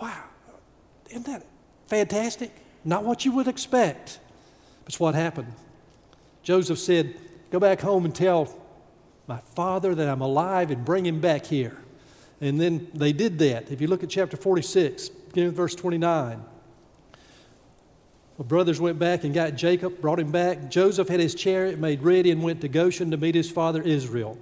Wow. 0.00 0.24
Isn't 1.10 1.26
that 1.26 1.44
fantastic? 1.86 2.52
Not 2.84 3.04
what 3.04 3.24
you 3.24 3.32
would 3.32 3.48
expect. 3.48 4.20
But 4.84 4.92
it's 4.92 5.00
what 5.00 5.14
happened. 5.14 5.52
Joseph 6.42 6.78
said, 6.78 7.14
Go 7.50 7.58
back 7.58 7.80
home 7.80 8.04
and 8.04 8.14
tell 8.14 8.54
my 9.26 9.38
father 9.38 9.94
that 9.94 10.08
I'm 10.08 10.20
alive 10.20 10.70
and 10.70 10.84
bring 10.84 11.04
him 11.06 11.20
back 11.20 11.46
here. 11.46 11.78
And 12.40 12.60
then 12.60 12.88
they 12.94 13.12
did 13.12 13.38
that. 13.40 13.70
If 13.70 13.80
you 13.80 13.88
look 13.88 14.02
at 14.02 14.10
chapter 14.10 14.36
46, 14.36 15.08
beginning 15.08 15.48
with 15.48 15.56
verse 15.56 15.74
29. 15.74 16.42
The 18.38 18.44
brothers 18.44 18.80
went 18.80 19.00
back 19.00 19.24
and 19.24 19.34
got 19.34 19.56
Jacob, 19.56 20.00
brought 20.00 20.20
him 20.20 20.30
back. 20.30 20.70
Joseph 20.70 21.08
had 21.08 21.18
his 21.18 21.34
chariot 21.34 21.78
made 21.78 22.02
ready 22.02 22.30
and 22.30 22.40
went 22.40 22.60
to 22.60 22.68
Goshen 22.68 23.10
to 23.10 23.16
meet 23.16 23.34
his 23.34 23.50
father 23.50 23.82
Israel. 23.82 24.38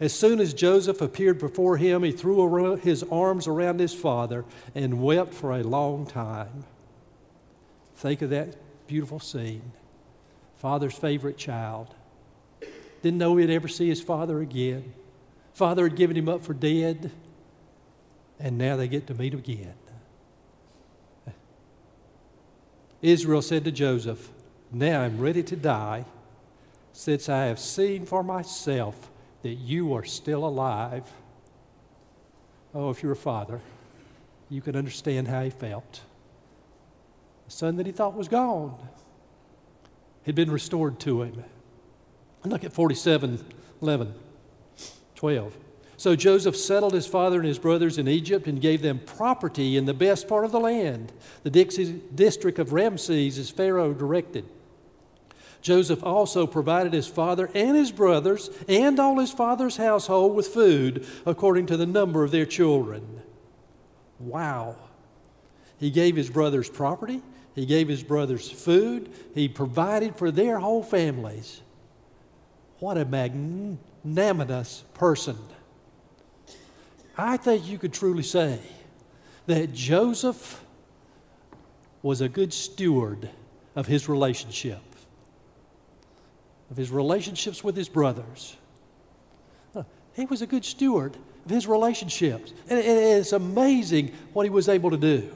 As 0.00 0.12
soon 0.12 0.40
as 0.40 0.52
Joseph 0.52 1.00
appeared 1.00 1.38
before 1.38 1.76
him, 1.76 2.02
he 2.02 2.10
threw 2.10 2.76
his 2.76 3.04
arms 3.04 3.46
around 3.46 3.78
his 3.78 3.94
father 3.94 4.44
and 4.74 5.02
wept 5.02 5.34
for 5.34 5.52
a 5.52 5.62
long 5.62 6.04
time. 6.04 6.64
Think 7.96 8.22
of 8.22 8.30
that 8.30 8.56
beautiful 8.88 9.20
scene. 9.20 9.72
Father's 10.56 10.94
favorite 10.94 11.36
child. 11.36 11.94
Didn't 13.02 13.18
know 13.18 13.36
he'd 13.36 13.50
ever 13.50 13.68
see 13.68 13.88
his 13.88 14.02
father 14.02 14.40
again. 14.40 14.94
Father 15.52 15.84
had 15.84 15.96
given 15.96 16.16
him 16.16 16.28
up 16.28 16.42
for 16.42 16.54
dead, 16.54 17.12
and 18.40 18.58
now 18.58 18.76
they 18.76 18.88
get 18.88 19.06
to 19.06 19.14
meet 19.14 19.34
again. 19.34 19.74
Israel 23.02 23.42
said 23.42 23.64
to 23.64 23.72
Joseph, 23.72 24.30
Now 24.72 25.02
I'm 25.02 25.18
ready 25.18 25.42
to 25.44 25.56
die, 25.56 26.04
since 26.92 27.28
I 27.28 27.44
have 27.44 27.58
seen 27.58 28.06
for 28.06 28.22
myself 28.22 29.10
that 29.42 29.54
you 29.54 29.94
are 29.94 30.04
still 30.04 30.44
alive. 30.44 31.04
Oh, 32.74 32.90
if 32.90 33.02
you're 33.02 33.12
a 33.12 33.16
father, 33.16 33.60
you 34.50 34.60
can 34.60 34.74
understand 34.74 35.28
how 35.28 35.42
he 35.44 35.50
felt. 35.50 36.00
The 37.46 37.52
son 37.52 37.76
that 37.76 37.86
he 37.86 37.92
thought 37.92 38.14
was 38.14 38.28
gone 38.28 38.76
had 40.24 40.34
been 40.34 40.50
restored 40.50 40.98
to 41.00 41.22
him. 41.22 41.44
Look 42.44 42.64
at 42.64 42.72
47 42.72 43.44
11, 43.80 44.14
12. 45.14 45.56
So 45.98 46.14
Joseph 46.14 46.56
settled 46.56 46.92
his 46.92 47.08
father 47.08 47.38
and 47.38 47.46
his 47.46 47.58
brothers 47.58 47.98
in 47.98 48.06
Egypt 48.06 48.46
and 48.46 48.60
gave 48.60 48.82
them 48.82 49.00
property 49.00 49.76
in 49.76 49.84
the 49.84 49.92
best 49.92 50.28
part 50.28 50.44
of 50.44 50.52
the 50.52 50.60
land, 50.60 51.12
the 51.42 51.50
district 51.50 52.60
of 52.60 52.72
Ramses, 52.72 53.36
as 53.36 53.50
Pharaoh 53.50 53.92
directed. 53.92 54.48
Joseph 55.60 56.04
also 56.04 56.46
provided 56.46 56.92
his 56.92 57.08
father 57.08 57.50
and 57.52 57.76
his 57.76 57.90
brothers 57.90 58.48
and 58.68 59.00
all 59.00 59.18
his 59.18 59.32
father's 59.32 59.76
household 59.76 60.36
with 60.36 60.46
food 60.46 61.04
according 61.26 61.66
to 61.66 61.76
the 61.76 61.84
number 61.84 62.22
of 62.22 62.30
their 62.30 62.46
children. 62.46 63.20
Wow. 64.20 64.76
He 65.78 65.90
gave 65.90 66.14
his 66.14 66.30
brothers 66.30 66.70
property, 66.70 67.22
he 67.56 67.66
gave 67.66 67.88
his 67.88 68.04
brothers 68.04 68.48
food, 68.48 69.10
he 69.34 69.48
provided 69.48 70.14
for 70.14 70.30
their 70.30 70.60
whole 70.60 70.84
families. 70.84 71.60
What 72.78 72.96
a 72.96 73.04
magnanimous 73.04 74.84
person. 74.94 75.38
I 77.18 77.36
think 77.36 77.68
you 77.68 77.78
could 77.78 77.92
truly 77.92 78.22
say 78.22 78.60
that 79.46 79.74
Joseph 79.74 80.64
was 82.02 82.20
a 82.20 82.28
good 82.28 82.52
steward 82.52 83.28
of 83.74 83.86
his 83.86 84.08
relationship 84.08 84.80
of 86.70 86.76
his 86.76 86.90
relationships 86.90 87.64
with 87.64 87.76
his 87.76 87.88
brothers. 87.88 88.56
He 90.14 90.26
was 90.26 90.42
a 90.42 90.46
good 90.46 90.64
steward 90.64 91.16
of 91.44 91.50
his 91.50 91.66
relationships. 91.66 92.52
And 92.68 92.78
it's 92.78 93.32
amazing 93.32 94.12
what 94.32 94.44
he 94.44 94.50
was 94.50 94.68
able 94.68 94.90
to 94.90 94.96
do. 94.96 95.32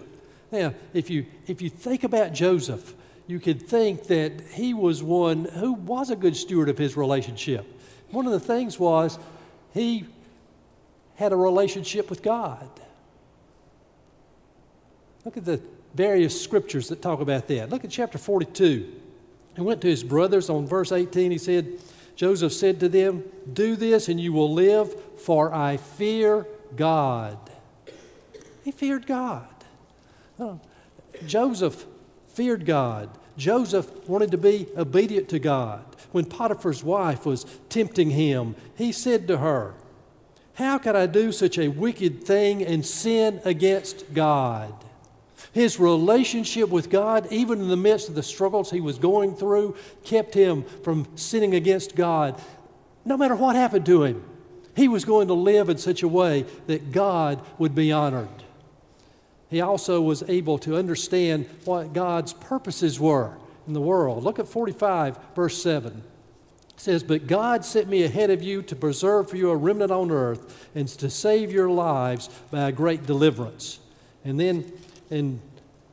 Now, 0.51 0.75
if 0.93 1.09
you, 1.09 1.27
if 1.47 1.63
you 1.63 1.71
think 1.71 2.05
about 2.05 2.33
Joseph, 2.33 2.95
you 3.27 3.39
could 3.39 3.63
think 3.63 4.09
that 4.09 4.41
he 4.53 4.75
was 4.75 5.03
one 5.03 5.45
who 5.45 5.73
was 5.73 6.11
a 6.11 6.17
good 6.17 6.37
steward 6.37 6.69
of 6.69 6.77
his 6.77 6.97
relationship. 6.97 7.65
One 8.11 8.27
of 8.27 8.33
the 8.33 8.41
things 8.41 8.79
was 8.79 9.19
he 9.73 10.05
had 11.17 11.33
a 11.33 11.37
relationship 11.37 12.11
with 12.11 12.23
God. 12.23 12.69
Look 15.25 15.37
at 15.37 15.45
the 15.45 15.61
various 15.95 16.41
scriptures 16.41 16.89
that 16.89 17.03
talk 17.03 17.21
about 17.21 17.49
that. 17.49 17.71
Look 17.71 17.85
at 17.85 17.91
chapter 17.91 18.19
42. 18.19 18.93
He 19.55 19.61
went 19.61 19.81
to 19.83 19.89
his 19.89 20.03
brothers 20.03 20.49
on 20.49 20.67
verse 20.67 20.93
18. 20.93 21.31
He 21.31 21.39
said, 21.39 21.79
Joseph 22.17 22.53
said 22.53 22.81
to 22.81 22.89
them, 22.89 23.25
Do 23.53 23.77
this 23.77 24.09
and 24.09 24.21
you 24.21 24.33
will 24.33 24.53
live, 24.53 24.95
for 25.21 25.53
I 25.55 25.77
fear 25.77 26.47
God. 26.77 27.39
He 28.65 28.71
feared 28.71 29.07
God. 29.07 29.47
Oh, 30.39 30.61
Joseph 31.27 31.87
feared 32.29 32.65
God. 32.65 33.11
Joseph 33.37 34.09
wanted 34.09 34.31
to 34.31 34.39
be 34.39 34.67
obedient 34.77 35.29
to 35.31 35.39
God. 35.39 35.85
When 36.13 36.25
Potiphar's 36.25 36.85
wife 36.85 37.25
was 37.25 37.45
tempting 37.69 38.11
him, 38.11 38.55
he 38.77 38.93
said 38.93 39.27
to 39.29 39.39
her, 39.39 39.75
How 40.55 40.79
could 40.79 40.97
I 40.97 41.07
do 41.07 41.33
such 41.33 41.59
a 41.59 41.69
wicked 41.69 42.25
thing 42.25 42.63
and 42.63 42.85
sin 42.85 43.41
against 43.45 44.13
God? 44.13 44.75
His 45.53 45.79
relationship 45.79 46.69
with 46.71 46.91
God, 46.91 47.31
even 47.31 47.61
in 47.61 47.69
the 47.69 47.77
midst 47.77 48.09
of 48.09 48.15
the 48.15 48.23
struggles 48.23 48.71
he 48.71 48.81
was 48.81 48.99
going 48.99 49.35
through, 49.35 49.77
kept 50.05 50.35
him 50.35 50.65
from 50.83 51.07
sinning 51.15 51.55
against 51.55 51.95
God. 51.95 52.41
No 53.05 53.17
matter 53.17 53.35
what 53.35 53.57
happened 53.57 53.87
to 53.87 54.05
him, 54.05 54.25
he 54.75 54.89
was 54.89 55.05
going 55.05 55.29
to 55.29 55.35
live 55.35 55.69
in 55.69 55.79
such 55.79 56.03
a 56.03 56.09
way 56.09 56.47
that 56.67 56.93
God 56.93 57.45
would 57.59 57.75
be 57.75 57.93
honored. 57.93 58.29
He 59.51 59.61
also 59.61 60.01
was 60.01 60.23
able 60.29 60.59
to 60.61 60.77
understand 60.77 61.47
what 61.67 61.93
God's 61.93 62.33
purposes 62.33 62.99
were 62.99 63.37
in 63.67 63.75
the 63.75 63.81
world. 63.81 64.25
Look 64.25 64.39
at 64.39 64.49
45, 64.49 65.19
verse 65.35 65.63
7. 65.63 66.03
Says, 66.83 67.05
But 67.05 67.29
God 67.29 67.65
sent 67.65 67.87
me 67.87 68.03
ahead 68.03 68.31
of 68.31 68.43
you 68.43 68.61
to 68.63 68.75
preserve 68.75 69.31
for 69.31 69.37
you 69.37 69.51
a 69.51 69.57
remnant 69.57 69.93
on 69.93 70.11
earth 70.11 70.69
and 70.75 70.89
to 70.89 71.09
save 71.09 71.53
your 71.53 71.71
lives 71.71 72.29
by 72.51 72.69
a 72.69 72.73
great 72.73 73.07
deliverance. 73.07 73.79
And 74.25 74.41
then 74.41 74.73
in 75.09 75.41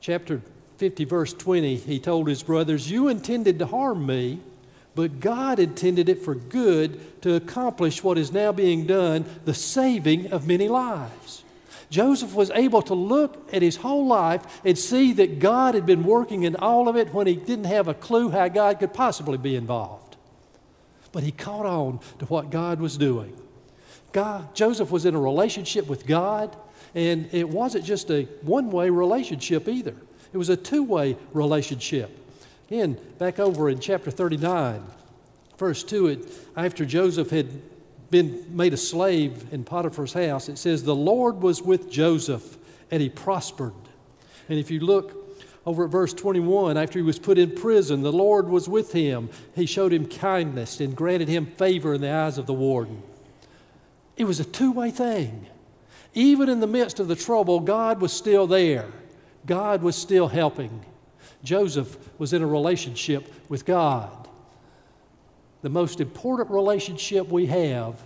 chapter 0.02 0.42
50, 0.78 1.06
verse 1.06 1.32
20, 1.34 1.76
he 1.76 2.00
told 2.00 2.28
his 2.28 2.42
brothers, 2.42 2.90
You 2.90 3.08
intended 3.08 3.60
to 3.60 3.68
harm 3.68 4.08
me, 4.08 4.40
but 4.96 5.20
God 5.20 5.60
intended 5.60 6.10
it 6.10 6.24
for 6.24 6.34
good 6.34 7.22
to 7.22 7.36
accomplish 7.36 8.04
what 8.04 8.18
is 8.18 8.32
now 8.32 8.52
being 8.52 8.88
done, 8.88 9.26
the 9.46 9.54
saving 9.54 10.32
of 10.32 10.48
many 10.48 10.68
lives. 10.68 11.44
Joseph 11.92 12.34
was 12.34 12.50
able 12.50 12.82
to 12.82 12.96
look 12.96 13.48
at 13.54 13.62
his 13.62 13.76
whole 13.76 14.08
life 14.08 14.60
and 14.66 14.76
see 14.76 15.14
that 15.14 15.38
God 15.38 15.76
had 15.76 15.86
been 15.86 16.04
working 16.04 16.46
in 16.46 16.56
all 16.56 16.90
of 16.90 16.98
it 16.98 17.14
when 17.14 17.28
he 17.28 17.36
didn't 17.36 17.66
have 17.66 17.88
a 17.88 17.94
clue 17.94 18.32
how 18.32 18.48
God 18.48 18.80
could 18.80 18.96
possibly 18.96 19.38
be 19.38 19.56
involved. 19.56 19.99
But 21.12 21.24
he 21.24 21.32
caught 21.32 21.66
on 21.66 22.00
to 22.20 22.26
what 22.26 22.52
God 22.52 22.80
was 22.80 22.98
doing. 22.98 23.40
God, 24.12 24.54
Joseph 24.56 24.92
was 24.92 25.06
in 25.06 25.16
a 25.16 25.20
relationship 25.20 25.88
with 25.88 26.06
God. 26.06 26.56
And 26.96 27.30
it 27.32 27.48
wasn't 27.48 27.86
just 27.86 28.10
a 28.10 28.24
one 28.42 28.72
way 28.72 28.90
relationship 28.90 29.68
either, 29.68 29.96
it 30.34 30.38
was 30.38 30.50
a 30.50 30.58
two 30.58 30.84
way 30.84 31.18
relationship. 31.34 32.16
Again, 32.68 33.00
back 33.18 33.40
over 33.40 33.68
in 33.70 33.80
chapter 33.80 34.12
39, 34.12 34.84
verse 35.58 35.84
2, 35.84 36.08
it, 36.08 36.28
after 36.56 36.86
Joseph 36.86 37.32
had 37.32 37.50
been 38.12 38.46
made 38.56 38.74
a 38.74 38.78
slave 38.78 39.52
in 39.52 39.64
Potiphar's 39.64 40.14
house, 40.14 40.50
it 40.50 40.60
says, 40.60 40.84
The 40.84 40.96
Lord 40.96 41.42
was 41.42 41.64
with 41.64 41.90
Joseph 41.90 42.58
and 42.92 43.02
he 43.02 43.10
prospered. 43.10 43.74
And 44.50 44.60
if 44.60 44.70
you 44.70 44.82
look 44.82 45.29
over 45.66 45.86
at 45.86 45.92
verse 45.92 46.14
21, 46.14 46.78
after 46.78 47.00
he 47.00 47.04
was 47.04 47.20
put 47.20 47.38
in 47.38 47.52
prison, 47.52 48.02
the 48.02 48.12
Lord 48.12 48.48
was 48.48 48.70
with 48.70 48.94
him. 48.94 49.30
He 49.56 49.66
showed 49.66 49.94
him 49.94 50.08
kindness 50.08 50.80
and 50.80 50.96
granted 50.96 51.28
him 51.28 51.46
favor 51.46 51.94
in 51.94 52.02
the 52.02 52.12
eyes 52.12 52.38
of 52.38 52.46
the 52.46 52.54
warden. 52.54 53.04
It 54.16 54.26
was 54.26 54.40
a 54.40 54.46
two 54.46 54.72
way 54.72 54.92
thing. 54.92 55.48
Even 56.14 56.50
in 56.50 56.60
the 56.60 56.68
midst 56.68 57.00
of 57.00 57.08
the 57.08 57.16
trouble, 57.16 57.60
God 57.60 58.02
was 58.02 58.12
still 58.12 58.48
there. 58.48 58.88
God 59.46 59.84
was 59.84 59.96
still 59.96 60.28
helping. 60.28 60.84
Joseph 61.44 61.98
was 62.18 62.34
in 62.34 62.42
a 62.42 62.48
relationship 62.48 63.32
with 63.48 63.66
God. 63.66 64.28
The 65.62 65.70
most 65.70 66.00
important 66.02 66.50
relationship 66.50 67.28
we 67.28 67.46
have 67.48 68.02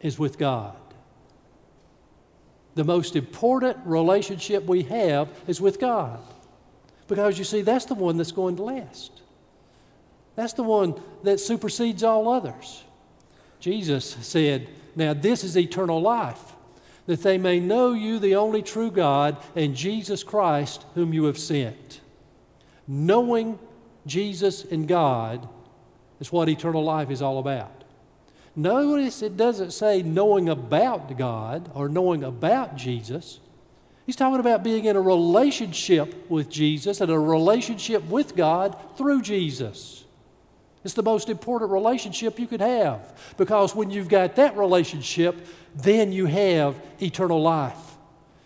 is 0.00 0.18
with 0.18 0.38
God. 0.38 0.76
The 2.74 2.84
most 2.84 3.16
important 3.16 3.78
relationship 3.84 4.64
we 4.64 4.82
have 4.84 5.30
is 5.46 5.60
with 5.60 5.80
God. 5.80 6.20
Because 7.08 7.38
you 7.38 7.44
see, 7.44 7.62
that's 7.62 7.86
the 7.86 7.94
one 7.94 8.16
that's 8.16 8.32
going 8.32 8.56
to 8.56 8.62
last. 8.62 9.22
That's 10.36 10.52
the 10.52 10.62
one 10.62 10.94
that 11.24 11.40
supersedes 11.40 12.04
all 12.04 12.28
others. 12.28 12.84
Jesus 13.58 14.16
said, 14.20 14.68
Now 14.94 15.14
this 15.14 15.42
is 15.42 15.56
eternal 15.56 16.00
life, 16.00 16.54
that 17.06 17.22
they 17.22 17.38
may 17.38 17.58
know 17.58 17.92
you, 17.92 18.18
the 18.18 18.36
only 18.36 18.62
true 18.62 18.90
God, 18.90 19.36
and 19.56 19.74
Jesus 19.74 20.22
Christ, 20.22 20.84
whom 20.94 21.12
you 21.12 21.24
have 21.24 21.38
sent. 21.38 22.00
Knowing 22.86 23.58
Jesus 24.06 24.64
and 24.64 24.86
God 24.86 25.48
is 26.20 26.30
what 26.30 26.48
eternal 26.48 26.84
life 26.84 27.10
is 27.10 27.22
all 27.22 27.38
about. 27.38 27.84
Notice 28.54 29.22
it 29.22 29.36
doesn't 29.36 29.72
say 29.72 30.02
knowing 30.02 30.48
about 30.48 31.16
God 31.16 31.70
or 31.74 31.88
knowing 31.88 32.24
about 32.24 32.76
Jesus. 32.76 33.40
He's 34.08 34.16
talking 34.16 34.40
about 34.40 34.62
being 34.62 34.86
in 34.86 34.96
a 34.96 35.02
relationship 35.02 36.30
with 36.30 36.48
Jesus 36.48 37.02
and 37.02 37.10
a 37.10 37.18
relationship 37.18 38.02
with 38.04 38.34
God 38.34 38.74
through 38.96 39.20
Jesus. 39.20 40.02
It's 40.82 40.94
the 40.94 41.02
most 41.02 41.28
important 41.28 41.70
relationship 41.70 42.38
you 42.38 42.46
could 42.46 42.62
have 42.62 43.14
because 43.36 43.74
when 43.74 43.90
you've 43.90 44.08
got 44.08 44.34
that 44.36 44.56
relationship, 44.56 45.46
then 45.74 46.10
you 46.10 46.24
have 46.24 46.80
eternal 47.02 47.42
life 47.42 47.98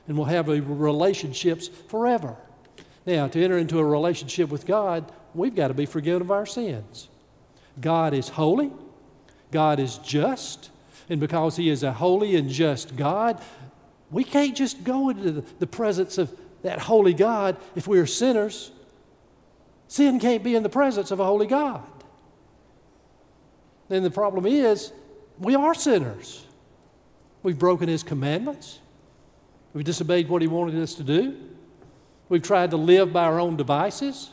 and 0.09 0.19
will 0.19 0.25
have 0.25 0.49
relationships 0.49 1.69
forever. 1.69 2.35
Now, 3.07 3.29
to 3.29 3.41
enter 3.41 3.57
into 3.57 3.79
a 3.79 3.85
relationship 3.85 4.51
with 4.51 4.67
God, 4.67 5.13
we've 5.33 5.55
got 5.55 5.69
to 5.69 5.75
be 5.75 5.87
forgiven 5.87 6.23
of 6.23 6.33
our 6.33 6.45
sins. 6.45 7.09
God 7.81 8.15
is 8.15 8.31
holy, 8.31 8.73
God 9.53 9.79
is 9.79 9.99
just, 9.99 10.71
and 11.09 11.21
because 11.21 11.55
He 11.55 11.69
is 11.69 11.85
a 11.85 11.93
holy 11.93 12.35
and 12.35 12.51
just 12.51 12.97
God, 12.97 13.41
we 14.13 14.25
can't 14.25 14.55
just 14.55 14.85
go 14.85 15.09
into 15.09 15.43
the 15.59 15.67
presence 15.67 16.19
of 16.19 16.33
that 16.63 16.79
holy 16.79 17.15
God 17.15 17.57
if 17.75 17.89
we 17.89 17.99
are 17.99 18.07
sinners. 18.07 18.71
Sin 19.89 20.21
can't 20.21 20.45
be 20.45 20.55
in 20.55 20.63
the 20.63 20.69
presence 20.69 21.11
of 21.11 21.19
a 21.19 21.25
holy 21.25 21.47
God. 21.47 21.83
Then 23.89 24.03
the 24.03 24.11
problem 24.11 24.47
is, 24.47 24.93
we 25.39 25.55
are 25.55 25.75
sinners. 25.75 26.45
We've 27.43 27.59
broken 27.59 27.89
His 27.89 28.03
commandments. 28.03 28.79
We've 29.73 29.85
disobeyed 29.85 30.29
what 30.29 30.43
He 30.43 30.49
wanted 30.49 30.81
us 30.81 30.95
to 30.95 31.03
do. 31.03 31.37
We've 32.29 32.43
tried 32.43 32.71
to 32.71 32.77
live 32.77 33.13
by 33.13 33.25
our 33.25 33.41
own 33.41 33.57
devices. 33.57 34.31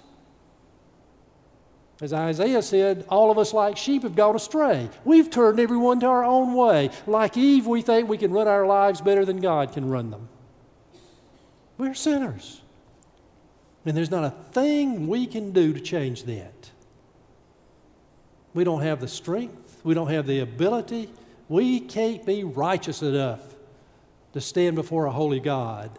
As 2.02 2.14
Isaiah 2.14 2.62
said, 2.62 3.06
all 3.10 3.30
of 3.30 3.38
us 3.38 3.54
like 3.54 3.76
sheep 3.76 4.04
have 4.04 4.16
gone 4.16 4.36
astray. 4.36 4.90
We've 5.04 5.30
turned 5.30 5.60
everyone 5.60 6.00
to 6.00 6.08
our 6.08 6.24
own 6.24 6.54
way. 6.54 6.92
Like 7.06 7.36
Eve, 7.36 7.68
we 7.68 7.82
think 7.82 8.08
we 8.08 8.18
can 8.18 8.32
run 8.32 8.48
our 8.48 8.66
lives 8.66 9.02
better 9.02 9.26
than 9.26 9.42
God 9.42 9.74
can 9.74 9.90
run 9.90 10.10
them. 10.10 10.30
We're 11.78 11.94
sinners. 11.94 12.62
And 13.86 13.98
there's 13.98 14.12
not 14.12 14.24
a 14.24 14.30
thing 14.52 15.08
we 15.08 15.26
can 15.26 15.52
do 15.52 15.74
to 15.74 15.80
change 15.80 16.24
that. 16.24 16.72
We 18.54 18.64
don't 18.64 18.82
have 18.82 19.00
the 19.00 19.08
strength, 19.08 19.82
we 19.84 19.94
don't 19.94 20.10
have 20.10 20.26
the 20.26 20.40
ability, 20.40 21.10
we 21.48 21.80
can't 21.80 22.26
be 22.26 22.44
righteous 22.44 23.02
enough 23.02 23.42
to 24.34 24.42
stand 24.42 24.76
before 24.76 25.06
a 25.06 25.12
holy 25.12 25.40
God. 25.40 25.92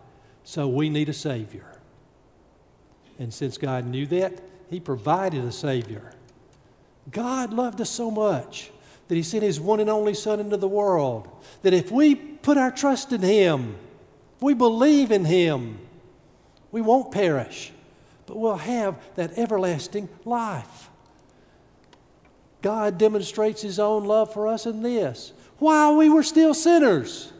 So 0.45 0.69
we 0.69 0.89
need 0.89 1.09
a 1.09 1.13
Savior. 1.13 1.67
And 3.19 3.33
since 3.33 3.59
God 3.59 3.87
knew 3.87 4.07
that, 4.07 4.41
he 4.71 4.79
provided 4.79 5.45
a 5.45 5.53
Savior. 5.53 6.13
God 7.11 7.53
loved 7.53 7.81
us 7.81 7.91
so 7.91 8.11
much 8.11 8.71
that 9.09 9.17
He 9.17 9.23
sent 9.25 9.43
His 9.43 9.59
one 9.59 9.81
and 9.81 9.91
only 9.91 10.15
Son 10.15 10.39
into 10.39 10.57
the 10.57 10.69
world. 10.69 11.29
That 11.63 11.75
if 11.75 11.91
we 11.91 12.15
put 12.15 12.57
our 12.57 12.71
trust 12.71 13.13
in 13.13 13.21
Him, 13.21 13.75
we 14.41 14.55
believe 14.55 15.11
in 15.11 15.25
Him, 15.25 15.81
we 16.71 16.81
won't 16.81 17.11
perish, 17.11 17.73
but 18.27 18.37
we'll 18.37 18.57
have 18.57 18.97
that 19.17 19.37
everlasting 19.37 20.09
life. 20.25 20.89
God 22.63 22.97
demonstrates 22.97 23.63
His 23.63 23.81
own 23.81 24.05
love 24.05 24.33
for 24.33 24.47
us 24.47 24.67
in 24.67 24.83
this. 24.83 25.33
While 25.59 25.97
we 25.97 26.09
were 26.09 26.23
still 26.23 26.55
sinners, 26.55 27.33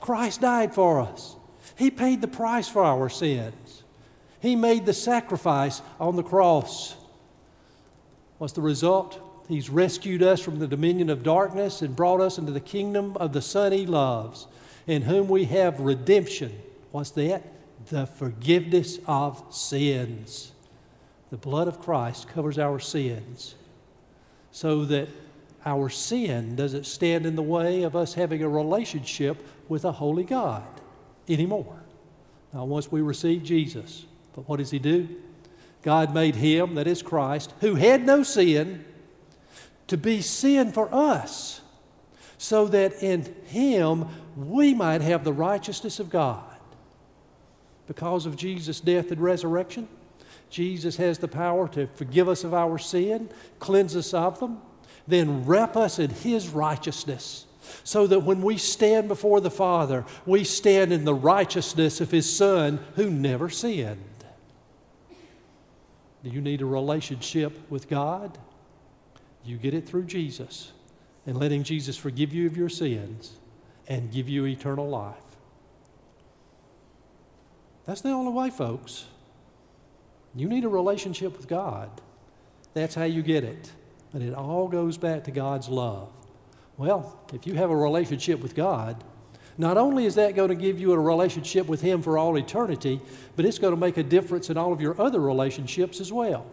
Christ 0.00 0.40
died 0.40 0.74
for 0.74 1.00
us. 1.00 1.36
He 1.76 1.90
paid 1.90 2.20
the 2.20 2.28
price 2.28 2.68
for 2.68 2.82
our 2.82 3.08
sins. 3.08 3.54
He 4.42 4.56
made 4.56 4.84
the 4.84 4.92
sacrifice 4.92 5.80
on 6.00 6.16
the 6.16 6.22
cross. 6.24 6.96
What's 8.38 8.52
the 8.54 8.60
result? 8.60 9.20
He's 9.48 9.70
rescued 9.70 10.20
us 10.20 10.40
from 10.40 10.58
the 10.58 10.66
dominion 10.66 11.10
of 11.10 11.22
darkness 11.22 11.80
and 11.80 11.94
brought 11.94 12.20
us 12.20 12.38
into 12.38 12.50
the 12.50 12.60
kingdom 12.60 13.16
of 13.18 13.32
the 13.32 13.40
Son 13.40 13.70
He 13.70 13.86
loves, 13.86 14.48
in 14.88 15.02
whom 15.02 15.28
we 15.28 15.44
have 15.44 15.78
redemption. 15.78 16.60
What's 16.90 17.12
that? 17.12 17.44
The 17.86 18.06
forgiveness 18.06 18.98
of 19.06 19.44
sins. 19.50 20.50
The 21.30 21.36
blood 21.36 21.68
of 21.68 21.80
Christ 21.80 22.28
covers 22.28 22.58
our 22.58 22.80
sins 22.80 23.54
so 24.50 24.84
that 24.86 25.08
our 25.64 25.88
sin 25.88 26.56
doesn't 26.56 26.84
stand 26.84 27.26
in 27.26 27.36
the 27.36 27.42
way 27.42 27.84
of 27.84 27.94
us 27.94 28.14
having 28.14 28.42
a 28.42 28.48
relationship 28.48 29.46
with 29.68 29.84
a 29.84 29.92
holy 29.92 30.24
God 30.24 30.64
anymore. 31.28 31.78
Now, 32.52 32.64
once 32.64 32.90
we 32.90 33.00
receive 33.00 33.44
Jesus, 33.44 34.04
but 34.34 34.48
what 34.48 34.58
does 34.58 34.70
he 34.70 34.78
do? 34.78 35.08
God 35.82 36.14
made 36.14 36.36
him, 36.36 36.74
that 36.76 36.86
is 36.86 37.02
Christ, 37.02 37.52
who 37.60 37.74
had 37.74 38.06
no 38.06 38.22
sin, 38.22 38.84
to 39.88 39.96
be 39.96 40.20
sin 40.20 40.72
for 40.72 40.92
us, 40.94 41.60
so 42.38 42.66
that 42.68 43.02
in 43.02 43.34
him 43.46 44.06
we 44.36 44.74
might 44.74 45.00
have 45.00 45.24
the 45.24 45.32
righteousness 45.32 46.00
of 46.00 46.08
God. 46.08 46.44
Because 47.86 48.26
of 48.26 48.36
Jesus' 48.36 48.80
death 48.80 49.10
and 49.10 49.20
resurrection, 49.20 49.88
Jesus 50.48 50.96
has 50.96 51.18
the 51.18 51.28
power 51.28 51.66
to 51.68 51.86
forgive 51.88 52.28
us 52.28 52.44
of 52.44 52.54
our 52.54 52.78
sin, 52.78 53.28
cleanse 53.58 53.96
us 53.96 54.14
of 54.14 54.38
them, 54.38 54.60
then 55.06 55.44
wrap 55.44 55.76
us 55.76 55.98
in 55.98 56.10
his 56.10 56.48
righteousness 56.48 57.46
so 57.84 58.06
that 58.06 58.20
when 58.20 58.42
we 58.42 58.56
stand 58.56 59.08
before 59.08 59.40
the 59.40 59.50
Father, 59.50 60.04
we 60.26 60.44
stand 60.44 60.92
in 60.92 61.04
the 61.04 61.14
righteousness 61.14 62.00
of 62.00 62.10
His 62.10 62.34
Son 62.34 62.80
who 62.96 63.10
never 63.10 63.48
sinned. 63.48 64.02
Do 66.22 66.30
you 66.30 66.40
need 66.40 66.62
a 66.62 66.66
relationship 66.66 67.70
with 67.70 67.88
God? 67.88 68.38
You 69.44 69.56
get 69.56 69.74
it 69.74 69.88
through 69.88 70.04
Jesus 70.04 70.72
and 71.26 71.36
letting 71.36 71.62
Jesus 71.62 71.96
forgive 71.96 72.32
you 72.32 72.46
of 72.46 72.56
your 72.56 72.68
sins 72.68 73.32
and 73.88 74.12
give 74.12 74.28
you 74.28 74.46
eternal 74.46 74.88
life. 74.88 75.16
That's 77.84 78.00
the 78.00 78.10
only 78.10 78.32
way, 78.32 78.50
folks. 78.50 79.06
You 80.34 80.48
need 80.48 80.64
a 80.64 80.68
relationship 80.68 81.36
with 81.36 81.48
God. 81.48 81.90
That's 82.74 82.94
how 82.94 83.04
you 83.04 83.22
get 83.22 83.44
it. 83.44 83.72
And 84.12 84.22
it 84.22 84.34
all 84.34 84.68
goes 84.68 84.96
back 84.96 85.24
to 85.24 85.30
God's 85.30 85.68
love. 85.68 86.12
Well, 86.76 87.20
if 87.32 87.46
you 87.46 87.54
have 87.54 87.70
a 87.70 87.76
relationship 87.76 88.40
with 88.40 88.54
God, 88.54 89.02
not 89.58 89.76
only 89.76 90.06
is 90.06 90.14
that 90.14 90.34
going 90.34 90.48
to 90.48 90.54
give 90.54 90.80
you 90.80 90.92
a 90.92 90.98
relationship 90.98 91.66
with 91.66 91.80
Him 91.80 92.02
for 92.02 92.16
all 92.16 92.36
eternity, 92.36 93.00
but 93.36 93.44
it's 93.44 93.58
going 93.58 93.72
to 93.72 93.80
make 93.80 93.96
a 93.96 94.02
difference 94.02 94.50
in 94.50 94.56
all 94.56 94.72
of 94.72 94.80
your 94.80 95.00
other 95.00 95.20
relationships 95.20 96.00
as 96.00 96.12
well. 96.12 96.46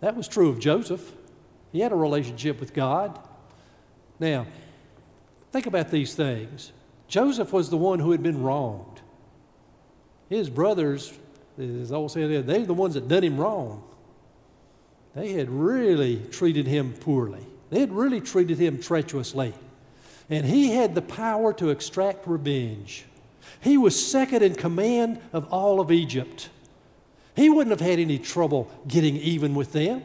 That 0.00 0.16
was 0.16 0.26
true 0.26 0.48
of 0.48 0.58
Joseph. 0.58 1.12
He 1.72 1.80
had 1.80 1.92
a 1.92 1.96
relationship 1.96 2.58
with 2.58 2.74
God. 2.74 3.18
Now, 4.18 4.46
think 5.52 5.66
about 5.66 5.90
these 5.90 6.14
things. 6.14 6.72
Joseph 7.06 7.52
was 7.52 7.70
the 7.70 7.76
one 7.76 7.98
who 7.98 8.10
had 8.10 8.22
been 8.22 8.42
wronged. 8.42 9.00
His 10.28 10.50
brothers, 10.50 11.12
as 11.58 11.92
old 11.92 12.12
saying, 12.12 12.46
they're 12.46 12.66
the 12.66 12.74
ones 12.74 12.94
that 12.94 13.08
done 13.08 13.24
him 13.24 13.36
wrong. 13.36 13.84
They 15.14 15.32
had 15.32 15.50
really 15.50 16.24
treated 16.30 16.66
him 16.66 16.92
poorly. 16.92 17.44
They 17.70 17.80
had 17.80 17.92
really 17.92 18.20
treated 18.20 18.58
him 18.58 18.80
treacherously 18.80 19.54
and 20.30 20.46
he 20.46 20.70
had 20.70 20.94
the 20.94 21.02
power 21.02 21.52
to 21.54 21.70
extract 21.70 22.26
revenge. 22.26 23.04
He 23.60 23.76
was 23.76 24.10
second 24.10 24.42
in 24.42 24.54
command 24.54 25.20
of 25.32 25.52
all 25.52 25.80
of 25.80 25.90
Egypt. 25.90 26.48
He 27.34 27.50
wouldn't 27.50 27.78
have 27.78 27.86
had 27.86 27.98
any 27.98 28.18
trouble 28.18 28.70
getting 28.86 29.16
even 29.16 29.54
with 29.54 29.72
them. 29.72 30.02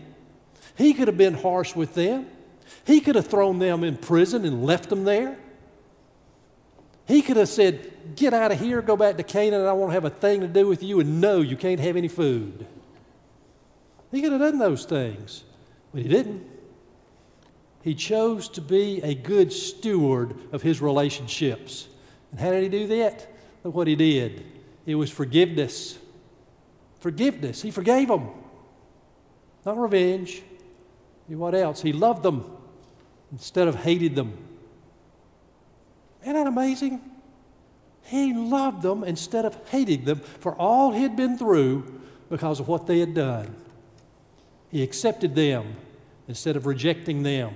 He 0.78 0.94
could 0.94 1.08
have 1.08 1.18
been 1.18 1.36
harsh 1.36 1.76
with 1.76 1.94
them. 1.94 2.28
He 2.86 3.00
could 3.00 3.16
have 3.16 3.28
thrown 3.28 3.60
them 3.60 3.84
in 3.84 3.98
prison 3.98 4.44
and 4.46 4.66
left 4.66 4.90
them 4.90 5.04
there. 5.04 5.38
He 7.08 7.22
could 7.22 7.38
have 7.38 7.50
said, 7.50 8.16
Get 8.16 8.34
out 8.34 8.52
of 8.52 8.60
here, 8.60 8.82
go 8.82 8.98
back 8.98 9.18
to 9.18 9.24
Canaan, 9.24 9.66
I 9.66 9.74
won't 9.74 9.94
have 9.94 10.06
a 10.06 10.10
thing 10.10 10.42
to 10.42 10.48
do 10.48 10.68
with 10.68 10.84
you, 10.84 11.00
and 11.00 11.22
no, 11.22 11.42
you 11.42 11.56
can't 11.56 11.80
have 11.80 11.96
any 11.96 12.08
food. 12.08 12.66
He 14.12 14.22
could 14.22 14.32
have 14.32 14.42
done 14.42 14.58
those 14.58 14.86
things, 14.86 15.44
but 15.94 16.02
he 16.02 16.08
didn't. 16.08 16.55
He 17.86 17.94
chose 17.94 18.50
to 18.50 18.62
be 18.62 19.00
a 19.04 19.14
good 19.14 19.54
steward 19.54 20.36
of 20.52 20.64
his 20.64 20.82
relationships. 20.82 21.88
And 22.32 22.40
how 22.40 22.50
did 22.50 22.64
he 22.64 22.70
do 22.70 22.88
that? 22.88 23.32
Look 23.64 23.76
what 23.76 23.86
he 23.86 23.96
did 23.96 24.44
it 24.88 24.96
was 24.96 25.12
forgiveness. 25.12 26.00
forgiveness. 27.00 27.62
He 27.62 27.70
forgave 27.70 28.08
them. 28.08 28.30
Not 29.68 29.78
revenge. 29.78 30.42
What 31.28 31.54
else? 31.54 31.84
He 31.84 31.94
loved 31.94 32.24
them 32.24 32.46
instead 33.32 33.68
of 33.68 33.76
hated 33.76 34.16
them. 34.16 34.36
Isn't 36.24 36.34
that 36.34 36.48
amazing? 36.48 37.00
He 38.02 38.34
loved 38.34 38.82
them 38.82 39.04
instead 39.04 39.46
of 39.46 39.58
hating 39.70 40.06
them 40.06 40.22
for 40.40 40.56
all 40.56 40.92
he'd 40.92 41.16
been 41.16 41.38
through 41.38 42.02
because 42.30 42.60
of 42.60 42.68
what 42.68 42.88
they 42.88 42.98
had 42.98 43.14
done. 43.14 43.56
He 44.70 44.82
accepted 44.82 45.36
them 45.36 45.76
instead 46.28 46.56
of 46.56 46.66
rejecting 46.66 47.22
them. 47.22 47.54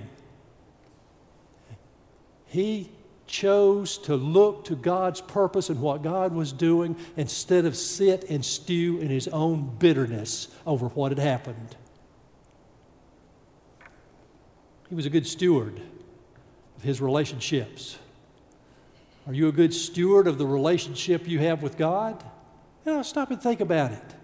He 2.50 2.90
chose 3.28 3.96
to 3.98 4.16
look 4.16 4.64
to 4.64 4.74
God's 4.74 5.20
purpose 5.20 5.70
and 5.70 5.80
what 5.80 6.02
God 6.02 6.34
was 6.34 6.52
doing 6.52 6.96
instead 7.16 7.64
of 7.64 7.76
sit 7.76 8.24
and 8.28 8.44
stew 8.44 8.98
in 8.98 9.08
his 9.08 9.28
own 9.28 9.76
bitterness 9.78 10.48
over 10.66 10.88
what 10.88 11.12
had 11.12 11.20
happened. 11.20 11.76
He 14.88 14.96
was 14.96 15.06
a 15.06 15.10
good 15.10 15.28
steward 15.28 15.80
of 16.76 16.82
his 16.82 17.00
relationships. 17.00 17.96
Are 19.28 19.32
you 19.32 19.46
a 19.46 19.52
good 19.52 19.72
steward 19.72 20.26
of 20.26 20.36
the 20.36 20.46
relationship 20.46 21.28
you 21.28 21.38
have 21.38 21.62
with 21.62 21.78
God? 21.78 22.20
You 22.84 22.94
know, 22.94 23.02
stop 23.02 23.30
and 23.30 23.40
think 23.40 23.60
about 23.60 23.92
it. 23.92 24.14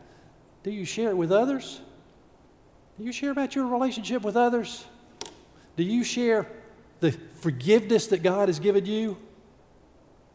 Do 0.65 0.73
you 0.73 0.85
share 0.85 1.11
it 1.11 1.17
with 1.17 1.31
others? 1.31 1.81
Do 2.99 3.05
you 3.05 3.13
share 3.13 3.31
about 3.31 3.55
your 3.55 3.69
relationship 3.69 4.23
with 4.23 4.35
others? 4.35 4.85
Do 5.77 5.85
you 5.85 6.03
share 6.03 6.49
the 7.01 7.13
forgiveness 7.13 8.07
that 8.09 8.23
God 8.23 8.49
has 8.49 8.59
given 8.59 8.87
you? 8.87 9.17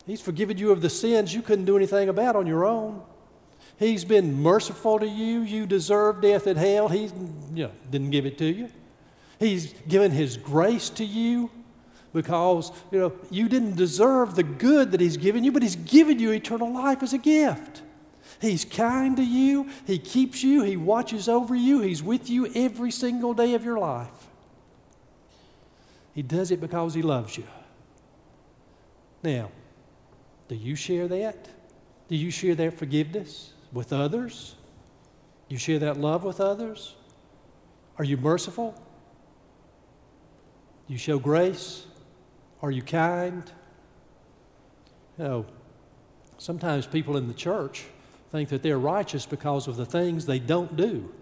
He's 0.05 0.21
forgiven 0.21 0.57
you 0.57 0.71
of 0.71 0.81
the 0.81 0.89
sins 0.89 1.33
you 1.33 1.41
couldn't 1.41 1.65
do 1.65 1.77
anything 1.77 2.09
about 2.09 2.35
on 2.35 2.47
your 2.47 2.65
own. 2.65 3.01
He's 3.77 4.05
been 4.05 4.41
merciful 4.41 4.99
to 4.99 5.07
you. 5.07 5.41
You 5.41 5.65
deserve 5.65 6.21
death 6.21 6.47
and 6.47 6.57
hell. 6.57 6.87
He 6.87 7.05
you 7.05 7.65
know, 7.65 7.71
didn't 7.89 8.11
give 8.11 8.25
it 8.25 8.37
to 8.39 8.45
you. 8.45 8.69
He's 9.39 9.73
given 9.87 10.11
His 10.11 10.37
grace 10.37 10.89
to 10.91 11.03
you 11.05 11.49
because 12.13 12.71
you 12.91 12.99
know 12.99 13.13
you 13.31 13.49
didn't 13.49 13.75
deserve 13.75 14.35
the 14.35 14.43
good 14.43 14.91
that 14.91 15.01
He's 15.01 15.17
given 15.17 15.43
you, 15.43 15.51
but 15.51 15.63
He's 15.63 15.75
given 15.75 16.19
you 16.19 16.31
eternal 16.31 16.71
life 16.71 17.01
as 17.01 17.13
a 17.13 17.17
gift. 17.17 17.81
He's 18.39 18.65
kind 18.65 19.17
to 19.17 19.23
you. 19.23 19.69
He 19.85 19.97
keeps 19.97 20.43
you. 20.43 20.63
He 20.63 20.77
watches 20.77 21.27
over 21.27 21.55
you. 21.55 21.81
He's 21.81 22.03
with 22.03 22.29
you 22.29 22.51
every 22.53 22.91
single 22.91 23.33
day 23.33 23.55
of 23.55 23.65
your 23.65 23.79
life. 23.79 24.20
He 26.13 26.21
does 26.21 26.51
it 26.51 26.59
because 26.59 26.93
He 26.93 27.01
loves 27.01 27.37
you. 27.37 27.45
Now, 29.23 29.51
do 30.47 30.55
you 30.55 30.75
share 30.75 31.07
that? 31.07 31.47
Do 32.07 32.15
you 32.15 32.31
share 32.31 32.55
that 32.55 32.77
forgiveness 32.77 33.53
with 33.71 33.93
others? 33.93 34.55
You 35.47 35.57
share 35.57 35.79
that 35.79 35.97
love 35.97 36.23
with 36.23 36.41
others? 36.41 36.95
Are 37.97 38.03
you 38.03 38.17
merciful? 38.17 38.81
You 40.87 40.97
show 40.97 41.19
grace? 41.19 41.85
Are 42.61 42.71
you 42.71 42.81
kind? 42.81 43.49
You 45.17 45.23
know, 45.23 45.45
sometimes 46.37 46.87
people 46.87 47.15
in 47.15 47.27
the 47.27 47.33
church 47.33 47.85
think 48.31 48.49
that 48.49 48.63
they're 48.63 48.79
righteous 48.79 49.25
because 49.25 49.67
of 49.67 49.77
the 49.77 49.85
things 49.85 50.25
they 50.25 50.39
don't 50.39 50.75
do. 50.75 51.13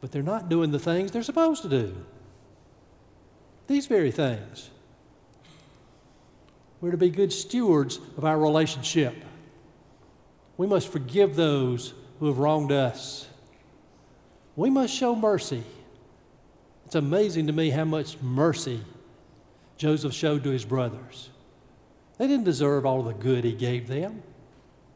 But 0.00 0.12
they're 0.12 0.22
not 0.22 0.48
doing 0.48 0.70
the 0.70 0.78
things 0.78 1.10
they're 1.10 1.22
supposed 1.22 1.62
to 1.62 1.68
do. 1.68 1.94
These 3.66 3.86
very 3.86 4.10
things. 4.10 4.70
We're 6.80 6.92
to 6.92 6.96
be 6.96 7.10
good 7.10 7.32
stewards 7.32 7.98
of 8.16 8.24
our 8.24 8.38
relationship. 8.38 9.14
We 10.56 10.66
must 10.66 10.88
forgive 10.88 11.34
those 11.34 11.94
who 12.20 12.26
have 12.26 12.38
wronged 12.38 12.72
us. 12.72 13.26
We 14.56 14.70
must 14.70 14.94
show 14.94 15.14
mercy. 15.14 15.64
It's 16.86 16.94
amazing 16.94 17.48
to 17.48 17.52
me 17.52 17.70
how 17.70 17.84
much 17.84 18.20
mercy 18.22 18.80
Joseph 19.76 20.12
showed 20.12 20.44
to 20.44 20.50
his 20.50 20.64
brothers. 20.64 21.30
They 22.16 22.26
didn't 22.26 22.44
deserve 22.44 22.86
all 22.86 23.02
the 23.02 23.12
good 23.12 23.44
he 23.44 23.52
gave 23.52 23.88
them. 23.88 24.22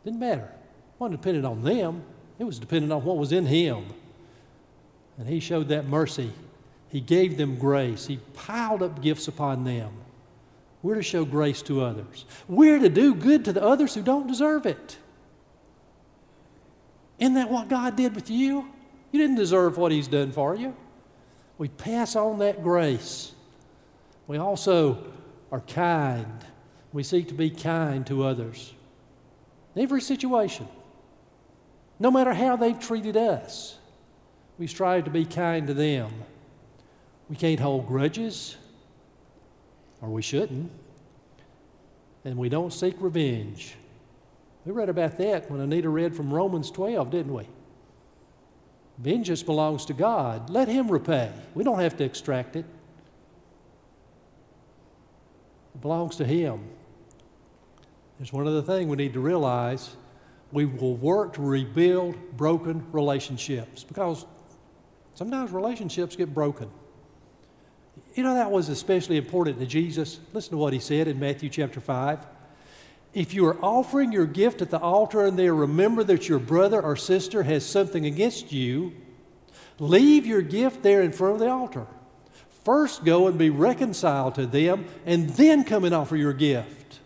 Didn't 0.05 0.19
matter. 0.19 0.51
It 0.51 1.01
wasn't 1.01 1.21
dependent 1.21 1.47
on 1.47 1.63
them. 1.63 2.03
It 2.39 2.45
was 2.45 2.59
dependent 2.59 2.93
on 2.93 3.05
what 3.05 3.17
was 3.17 3.31
in 3.31 3.47
him. 3.47 3.87
And 5.19 5.29
he 5.29 5.41
showed 5.41 5.69
that 5.69 5.87
mercy. 5.87 6.33
He 6.89 7.01
gave 7.01 7.37
them 7.37 7.57
grace. 7.57 8.07
He 8.07 8.19
piled 8.35 8.83
up 8.83 9.03
gifts 9.03 9.29
upon 9.29 9.65
them. 9.65 9.91
We're 10.83 10.97
to 10.97 11.03
show 11.03 11.25
grace 11.25 11.63
to 11.63 11.83
others. 11.83 12.25
We're 12.49 12.79
to 12.79 12.89
do 12.89 13.15
good 13.15 13.45
to 13.45 13.53
the 13.53 13.63
others 13.63 13.95
who 13.95 14.03
don't 14.03 14.27
deserve 14.27 14.67
it. 14.67 14.99
Isn't 17.19 17.35
that 17.35 17.51
what 17.51 17.69
God 17.69 17.97
did 17.97 18.17
with 18.17 18.31
you? 18.31 18.69
You 19.13 19.21
didn't 19.21 19.37
deserve 19.37 19.79
what 19.79 19.93
He's 19.93 20.09
done 20.09 20.33
for 20.33 20.57
you. 20.57 20.75
We 21.57 21.69
pass 21.69 22.17
on 22.17 22.41
that 22.41 22.63
grace. 22.63 23.33
We 24.27 24.39
also 24.39 25.05
are 25.53 25.61
kind. 25.61 26.45
We 26.93 27.05
seek 27.05 27.29
to 27.29 27.35
be 27.35 27.51
kind 27.51 28.07
to 28.09 28.25
others. 28.25 28.75
In 29.77 29.83
Every 29.83 30.01
situation, 30.01 30.67
no 32.01 32.11
matter 32.11 32.35
how 32.35 32.57
they've 32.57 32.79
treated 32.79 33.17
us, 33.17 33.79
we 34.63 34.69
strive 34.69 35.03
to 35.03 35.11
be 35.11 35.25
kind 35.25 35.67
to 35.67 35.75
them. 35.75 36.09
We 37.29 37.35
can't 37.35 37.59
hold 37.59 37.89
grudges, 37.89 38.57
or 40.01 40.09
we 40.09 40.23
shouldn't. 40.23 40.71
And 42.25 42.37
we 42.37 42.49
don't 42.49 42.73
seek 42.73 42.95
revenge. 43.01 43.75
We 44.65 44.71
read 44.71 44.89
about 44.89 45.19
that 45.19 45.51
when 45.51 45.61
Anita 45.61 45.89
read 45.89 46.15
from 46.15 46.33
Romans 46.33 46.71
12, 46.71 47.11
didn't 47.11 47.35
we? 47.35 47.49
Vengeance 48.99 49.43
belongs 49.43 49.85
to 49.87 49.95
God. 49.95 50.49
Let 50.49 50.69
Him 50.69 50.87
repay. 50.87 51.33
We 51.55 51.65
don't 51.65 51.81
have 51.81 51.97
to 51.97 52.05
extract 52.05 52.55
it, 52.55 52.65
it 55.75 55.81
belongs 55.81 56.15
to 56.19 56.25
Him. 56.25 56.61
There's 58.17 58.33
one 58.33 58.47
other 58.47 58.63
thing 58.63 58.87
we 58.87 58.95
need 58.97 59.15
to 59.15 59.21
realize 59.21 59.97
we 60.53 60.67
will 60.67 60.95
work 60.95 61.33
to 61.33 61.43
rebuild 61.43 62.37
broken 62.37 62.87
relationships 62.93 63.83
because 63.83 64.25
sometimes 65.15 65.51
relationships 65.51 66.17
get 66.17 66.33
broken. 66.35 66.71
You 68.15 68.23
know, 68.23 68.35
that 68.35 68.51
was 68.51 68.69
especially 68.69 69.17
important 69.17 69.59
to 69.59 69.67
Jesus. 69.67 70.21
Listen 70.33 70.53
to 70.53 70.57
what 70.59 70.73
he 70.73 70.79
said 70.79 71.09
in 71.09 71.19
Matthew 71.19 71.49
chapter 71.49 71.81
5. 71.81 72.27
If 73.15 73.35
you 73.35 73.47
are 73.47 73.57
offering 73.63 74.13
your 74.13 74.27
gift 74.27 74.63
at 74.63 74.71
the 74.71 74.79
altar 74.79 75.27
and 75.27 75.39
there 75.39 75.55
remember 75.55 76.03
that 76.05 76.29
your 76.29 76.39
brother 76.39 76.81
or 76.81 76.97
sister 76.97 77.43
has 77.43 77.65
something 77.65 78.07
against 78.07 78.53
you, 78.53 78.93
leave 79.79 80.27
your 80.27 80.43
gift 80.43 80.83
there 80.83 81.03
in 81.03 81.13
front 81.13 81.35
of 81.35 81.41
the 81.41 81.51
altar. 81.51 81.87
First 82.65 83.05
go 83.05 83.27
and 83.27 83.37
be 83.37 83.51
reconciled 83.51 84.37
to 84.37 84.47
them, 84.47 84.87
and 85.05 85.29
then 85.31 85.65
come 85.65 85.85
and 85.85 85.95
offer 85.95 86.17
your 86.17 86.33
gift. 86.33 87.01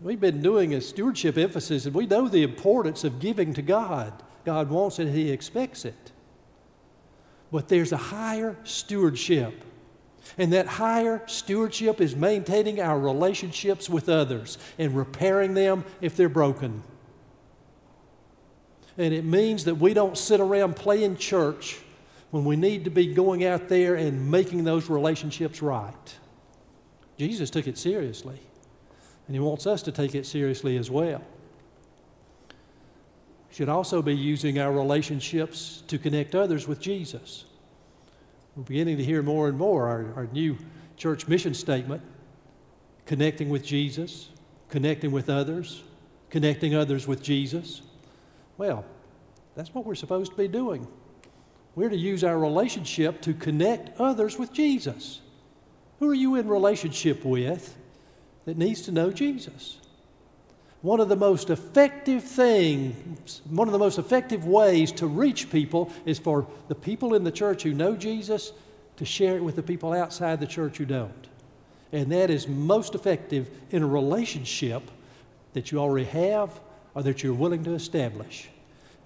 We've 0.00 0.20
been 0.20 0.42
doing 0.42 0.74
a 0.74 0.80
stewardship 0.80 1.36
emphasis, 1.36 1.86
and 1.86 1.94
we 1.94 2.06
know 2.06 2.28
the 2.28 2.42
importance 2.42 3.04
of 3.04 3.20
giving 3.20 3.54
to 3.54 3.62
God. 3.62 4.12
God 4.46 4.70
wants 4.70 4.98
it, 4.98 5.08
He 5.08 5.30
expects 5.30 5.84
it. 5.84 6.12
But 7.52 7.68
there's 7.68 7.92
a 7.92 7.98
higher 7.98 8.56
stewardship 8.64 9.64
and 10.38 10.52
that 10.52 10.66
higher 10.66 11.22
stewardship 11.26 12.00
is 12.00 12.16
maintaining 12.16 12.80
our 12.80 12.98
relationships 12.98 13.88
with 13.88 14.08
others 14.08 14.58
and 14.78 14.96
repairing 14.96 15.54
them 15.54 15.84
if 16.00 16.16
they're 16.16 16.28
broken. 16.28 16.82
And 18.98 19.12
it 19.12 19.24
means 19.24 19.64
that 19.64 19.76
we 19.76 19.94
don't 19.94 20.16
sit 20.16 20.40
around 20.40 20.76
playing 20.76 21.16
church 21.16 21.78
when 22.30 22.44
we 22.44 22.56
need 22.56 22.84
to 22.84 22.90
be 22.90 23.12
going 23.14 23.44
out 23.44 23.68
there 23.68 23.94
and 23.94 24.30
making 24.30 24.64
those 24.64 24.88
relationships 24.88 25.62
right. 25.62 26.14
Jesus 27.18 27.50
took 27.50 27.66
it 27.66 27.78
seriously, 27.78 28.40
and 29.26 29.34
He 29.34 29.40
wants 29.40 29.66
us 29.66 29.82
to 29.82 29.92
take 29.92 30.14
it 30.14 30.26
seriously 30.26 30.76
as 30.76 30.90
well. 30.90 31.22
Should 33.56 33.70
also 33.70 34.02
be 34.02 34.14
using 34.14 34.58
our 34.58 34.70
relationships 34.70 35.82
to 35.86 35.96
connect 35.98 36.34
others 36.34 36.68
with 36.68 36.78
Jesus. 36.78 37.46
We're 38.54 38.64
beginning 38.64 38.98
to 38.98 39.02
hear 39.02 39.22
more 39.22 39.48
and 39.48 39.56
more 39.56 39.88
our, 39.88 40.12
our 40.14 40.26
new 40.26 40.58
church 40.98 41.26
mission 41.26 41.54
statement 41.54 42.02
connecting 43.06 43.48
with 43.48 43.64
Jesus, 43.64 44.28
connecting 44.68 45.10
with 45.10 45.30
others, 45.30 45.82
connecting 46.28 46.74
others 46.74 47.06
with 47.06 47.22
Jesus. 47.22 47.80
Well, 48.58 48.84
that's 49.54 49.72
what 49.72 49.86
we're 49.86 49.94
supposed 49.94 50.32
to 50.32 50.36
be 50.36 50.48
doing. 50.48 50.86
We're 51.76 51.88
to 51.88 51.96
use 51.96 52.24
our 52.24 52.38
relationship 52.38 53.22
to 53.22 53.32
connect 53.32 53.98
others 53.98 54.38
with 54.38 54.52
Jesus. 54.52 55.22
Who 55.98 56.10
are 56.10 56.14
you 56.14 56.34
in 56.34 56.46
relationship 56.46 57.24
with 57.24 57.74
that 58.44 58.58
needs 58.58 58.82
to 58.82 58.92
know 58.92 59.10
Jesus? 59.10 59.78
One 60.86 61.00
of 61.00 61.08
the 61.08 61.16
most 61.16 61.50
effective 61.50 62.22
things, 62.22 63.42
one 63.50 63.66
of 63.66 63.72
the 63.72 63.78
most 63.78 63.98
effective 63.98 64.46
ways 64.46 64.92
to 64.92 65.08
reach 65.08 65.50
people 65.50 65.90
is 66.04 66.16
for 66.16 66.46
the 66.68 66.76
people 66.76 67.14
in 67.14 67.24
the 67.24 67.32
church 67.32 67.64
who 67.64 67.74
know 67.74 67.96
Jesus 67.96 68.52
to 68.96 69.04
share 69.04 69.36
it 69.36 69.42
with 69.42 69.56
the 69.56 69.64
people 69.64 69.92
outside 69.92 70.38
the 70.38 70.46
church 70.46 70.76
who 70.76 70.84
don't. 70.84 71.26
And 71.90 72.12
that 72.12 72.30
is 72.30 72.46
most 72.46 72.94
effective 72.94 73.50
in 73.70 73.82
a 73.82 73.86
relationship 73.86 74.88
that 75.54 75.72
you 75.72 75.80
already 75.80 76.06
have 76.06 76.60
or 76.94 77.02
that 77.02 77.20
you're 77.20 77.34
willing 77.34 77.64
to 77.64 77.74
establish. 77.74 78.48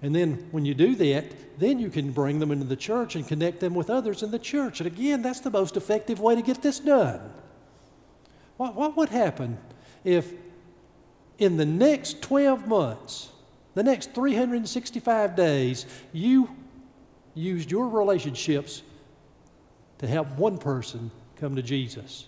And 0.03 0.15
then 0.15 0.49
when 0.51 0.65
you 0.65 0.75
do 0.75 0.93
that, 0.97 1.25
then 1.57 1.79
you 1.79 1.89
can 1.89 2.11
bring 2.11 2.37
them 2.37 2.51
into 2.51 2.65
the 2.65 2.75
church 2.75 3.15
and 3.15 3.27
connect 3.27 3.59
them 3.59 3.73
with 3.73 3.89
others 3.89 4.21
in 4.21 4.29
the 4.29 4.37
church. 4.37 4.81
And 4.81 4.85
again, 4.85 5.23
that's 5.23 5.39
the 5.39 5.49
most 5.49 5.75
effective 5.75 6.19
way 6.19 6.35
to 6.35 6.43
get 6.43 6.61
this 6.61 6.79
done. 6.79 7.21
What, 8.57 8.75
what 8.75 8.95
would 8.97 9.09
happen 9.09 9.57
if 10.03 10.31
in 11.41 11.57
the 11.57 11.65
next 11.65 12.21
12 12.21 12.67
months, 12.67 13.29
the 13.73 13.81
next 13.81 14.13
365 14.13 15.35
days, 15.35 15.87
you 16.13 16.55
used 17.33 17.71
your 17.71 17.89
relationships 17.89 18.83
to 19.97 20.07
help 20.07 20.29
one 20.37 20.59
person 20.59 21.09
come 21.37 21.55
to 21.55 21.63
Jesus? 21.63 22.27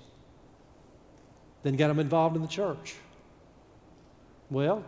Then 1.62 1.76
got 1.76 1.89
them 1.89 1.99
involved 1.99 2.36
in 2.36 2.41
the 2.41 2.47
church. 2.47 2.95
Well, 4.49 4.84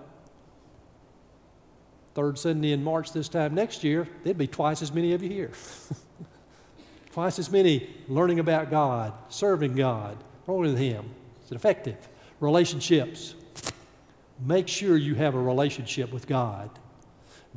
third 2.16 2.40
Sunday 2.40 2.72
in 2.72 2.84
March 2.84 3.12
this 3.12 3.30
time 3.30 3.54
next 3.54 3.84
year, 3.84 4.08
there'd 4.24 4.38
be 4.38 4.48
twice 4.48 4.82
as 4.82 4.92
many 4.92 5.14
of 5.14 5.22
you 5.22 5.30
here. 5.30 5.52
twice 7.12 7.38
as 7.38 7.52
many 7.52 7.90
learning 8.08 8.40
about 8.40 8.72
God, 8.72 9.14
serving 9.30 9.76
God, 9.76 10.18
growing 10.48 10.72
with 10.72 10.80
Him. 10.80 11.12
It's 11.44 11.52
effective. 11.52 12.10
Relationships. 12.40 13.36
Make 14.40 14.68
sure 14.68 14.98
you 14.98 15.16
have 15.16 15.36
a 15.36 15.40
relationship 15.40 16.12
with 16.12 16.28
God. 16.28 16.70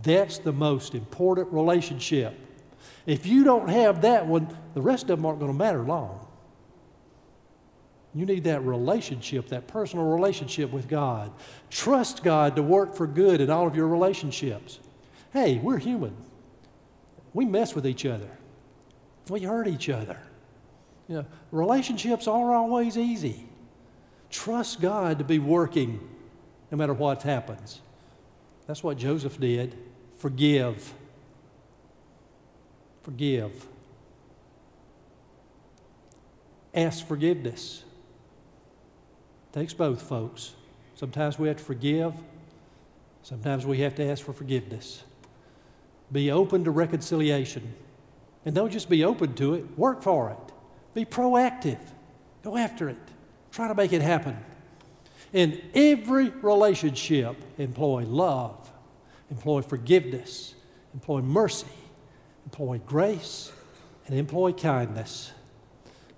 That's 0.03 0.39
the 0.39 0.53
most 0.53 0.95
important 0.95 1.53
relationship. 1.53 2.39
If 3.07 3.27
you 3.27 3.43
don't 3.43 3.69
have 3.69 4.03
that 4.03 4.27
one, 4.27 4.57
the 4.75 4.83
rest 4.83 5.11
of 5.11 5.19
them 5.19 5.27
aren't 5.27 5.41
going 5.41 5.51
to 5.51 5.59
matter 5.59 5.83
long. 5.83 6.27
You 8.15 8.27
need 8.27 8.45
that 8.45 8.65
relationship, 8.65 9.49
that 9.49 9.67
personal 9.67 10.07
relationship 10.07 10.73
with 10.73 10.89
God. 10.89 11.33
Trust 11.71 12.23
God 12.23 12.57
to 12.57 12.63
work 12.63 12.95
for 12.95 13.07
good 13.07 13.41
in 13.41 13.51
all 13.51 13.67
of 13.67 13.77
your 13.77 13.89
relationships. 13.89 14.81
Hey, 15.33 15.59
we're 15.59 15.79
human. 15.79 16.17
We 17.35 17.45
mess 17.45 17.75
with 17.75 17.87
each 17.87 18.07
other. 18.07 18.31
We 19.29 19.41
hurt 19.41 19.69
each 19.69 19.89
other. 19.89 20.19
You 21.07 21.17
know, 21.17 21.27
relationships 21.51 22.27
aren't 22.27 22.51
always 22.51 22.97
easy. 22.97 23.47
Trust 24.31 24.81
God 24.81 25.19
to 25.19 25.25
be 25.25 25.39
working 25.39 26.01
no 26.71 26.79
matter 26.79 26.93
what 26.93 27.23
happens. 27.23 27.81
That's 28.67 28.83
what 28.83 28.99
Joseph 28.99 29.41
did. 29.41 29.77
Forgive. 30.19 30.93
Forgive. 33.03 33.67
Ask 36.75 37.07
forgiveness. 37.07 37.85
Takes 39.53 39.73
both, 39.73 40.03
folks. 40.03 40.55
Sometimes 40.95 41.39
we 41.39 41.49
have 41.49 41.59
to 41.59 41.65
forgive, 41.65 42.13
sometimes 43.23 43.65
we 43.65 43.79
have 43.79 43.95
to 43.95 44.05
ask 44.05 44.25
for 44.25 44.33
forgiveness. 44.33 45.05
Be 46.11 46.31
open 46.33 46.65
to 46.65 46.73
reconciliation. 46.73 47.75
And 48.45 48.55
don't 48.55 48.71
just 48.71 48.89
be 48.89 49.05
open 49.05 49.35
to 49.35 49.55
it, 49.55 49.79
work 49.79 50.03
for 50.03 50.31
it. 50.31 50.55
Be 50.95 51.05
proactive. 51.05 51.79
Go 52.43 52.57
after 52.57 52.89
it. 52.89 52.97
Try 53.53 53.69
to 53.69 53.75
make 53.75 53.93
it 53.93 54.03
happen. 54.03 54.37
In 55.33 55.61
every 55.75 56.31
relationship, 56.31 57.37
employ 57.59 58.05
love, 58.05 58.71
employ 59.31 59.63
forgiveness, 59.63 60.55
employ 60.95 61.21
mercy, 61.21 61.67
employ 62.45 62.79
grace, 62.87 63.53
and 64.07 64.19
employ 64.19 64.53
kindness. 64.53 65.33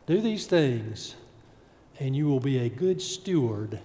Do 0.06 0.20
these 0.20 0.46
things 0.46 1.16
and 2.00 2.16
you 2.16 2.26
will 2.26 2.40
be 2.40 2.58
a 2.58 2.68
good 2.68 3.00
steward 3.00 3.78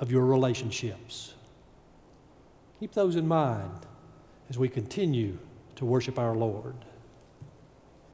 of 0.00 0.10
your 0.10 0.26
relationships. 0.26 1.34
Keep 2.80 2.92
those 2.92 3.14
in 3.16 3.26
mind 3.26 3.86
as 4.50 4.58
we 4.58 4.68
continue 4.68 5.38
to 5.76 5.84
worship 5.84 6.18
our 6.18 6.34
Lord. 6.34 6.74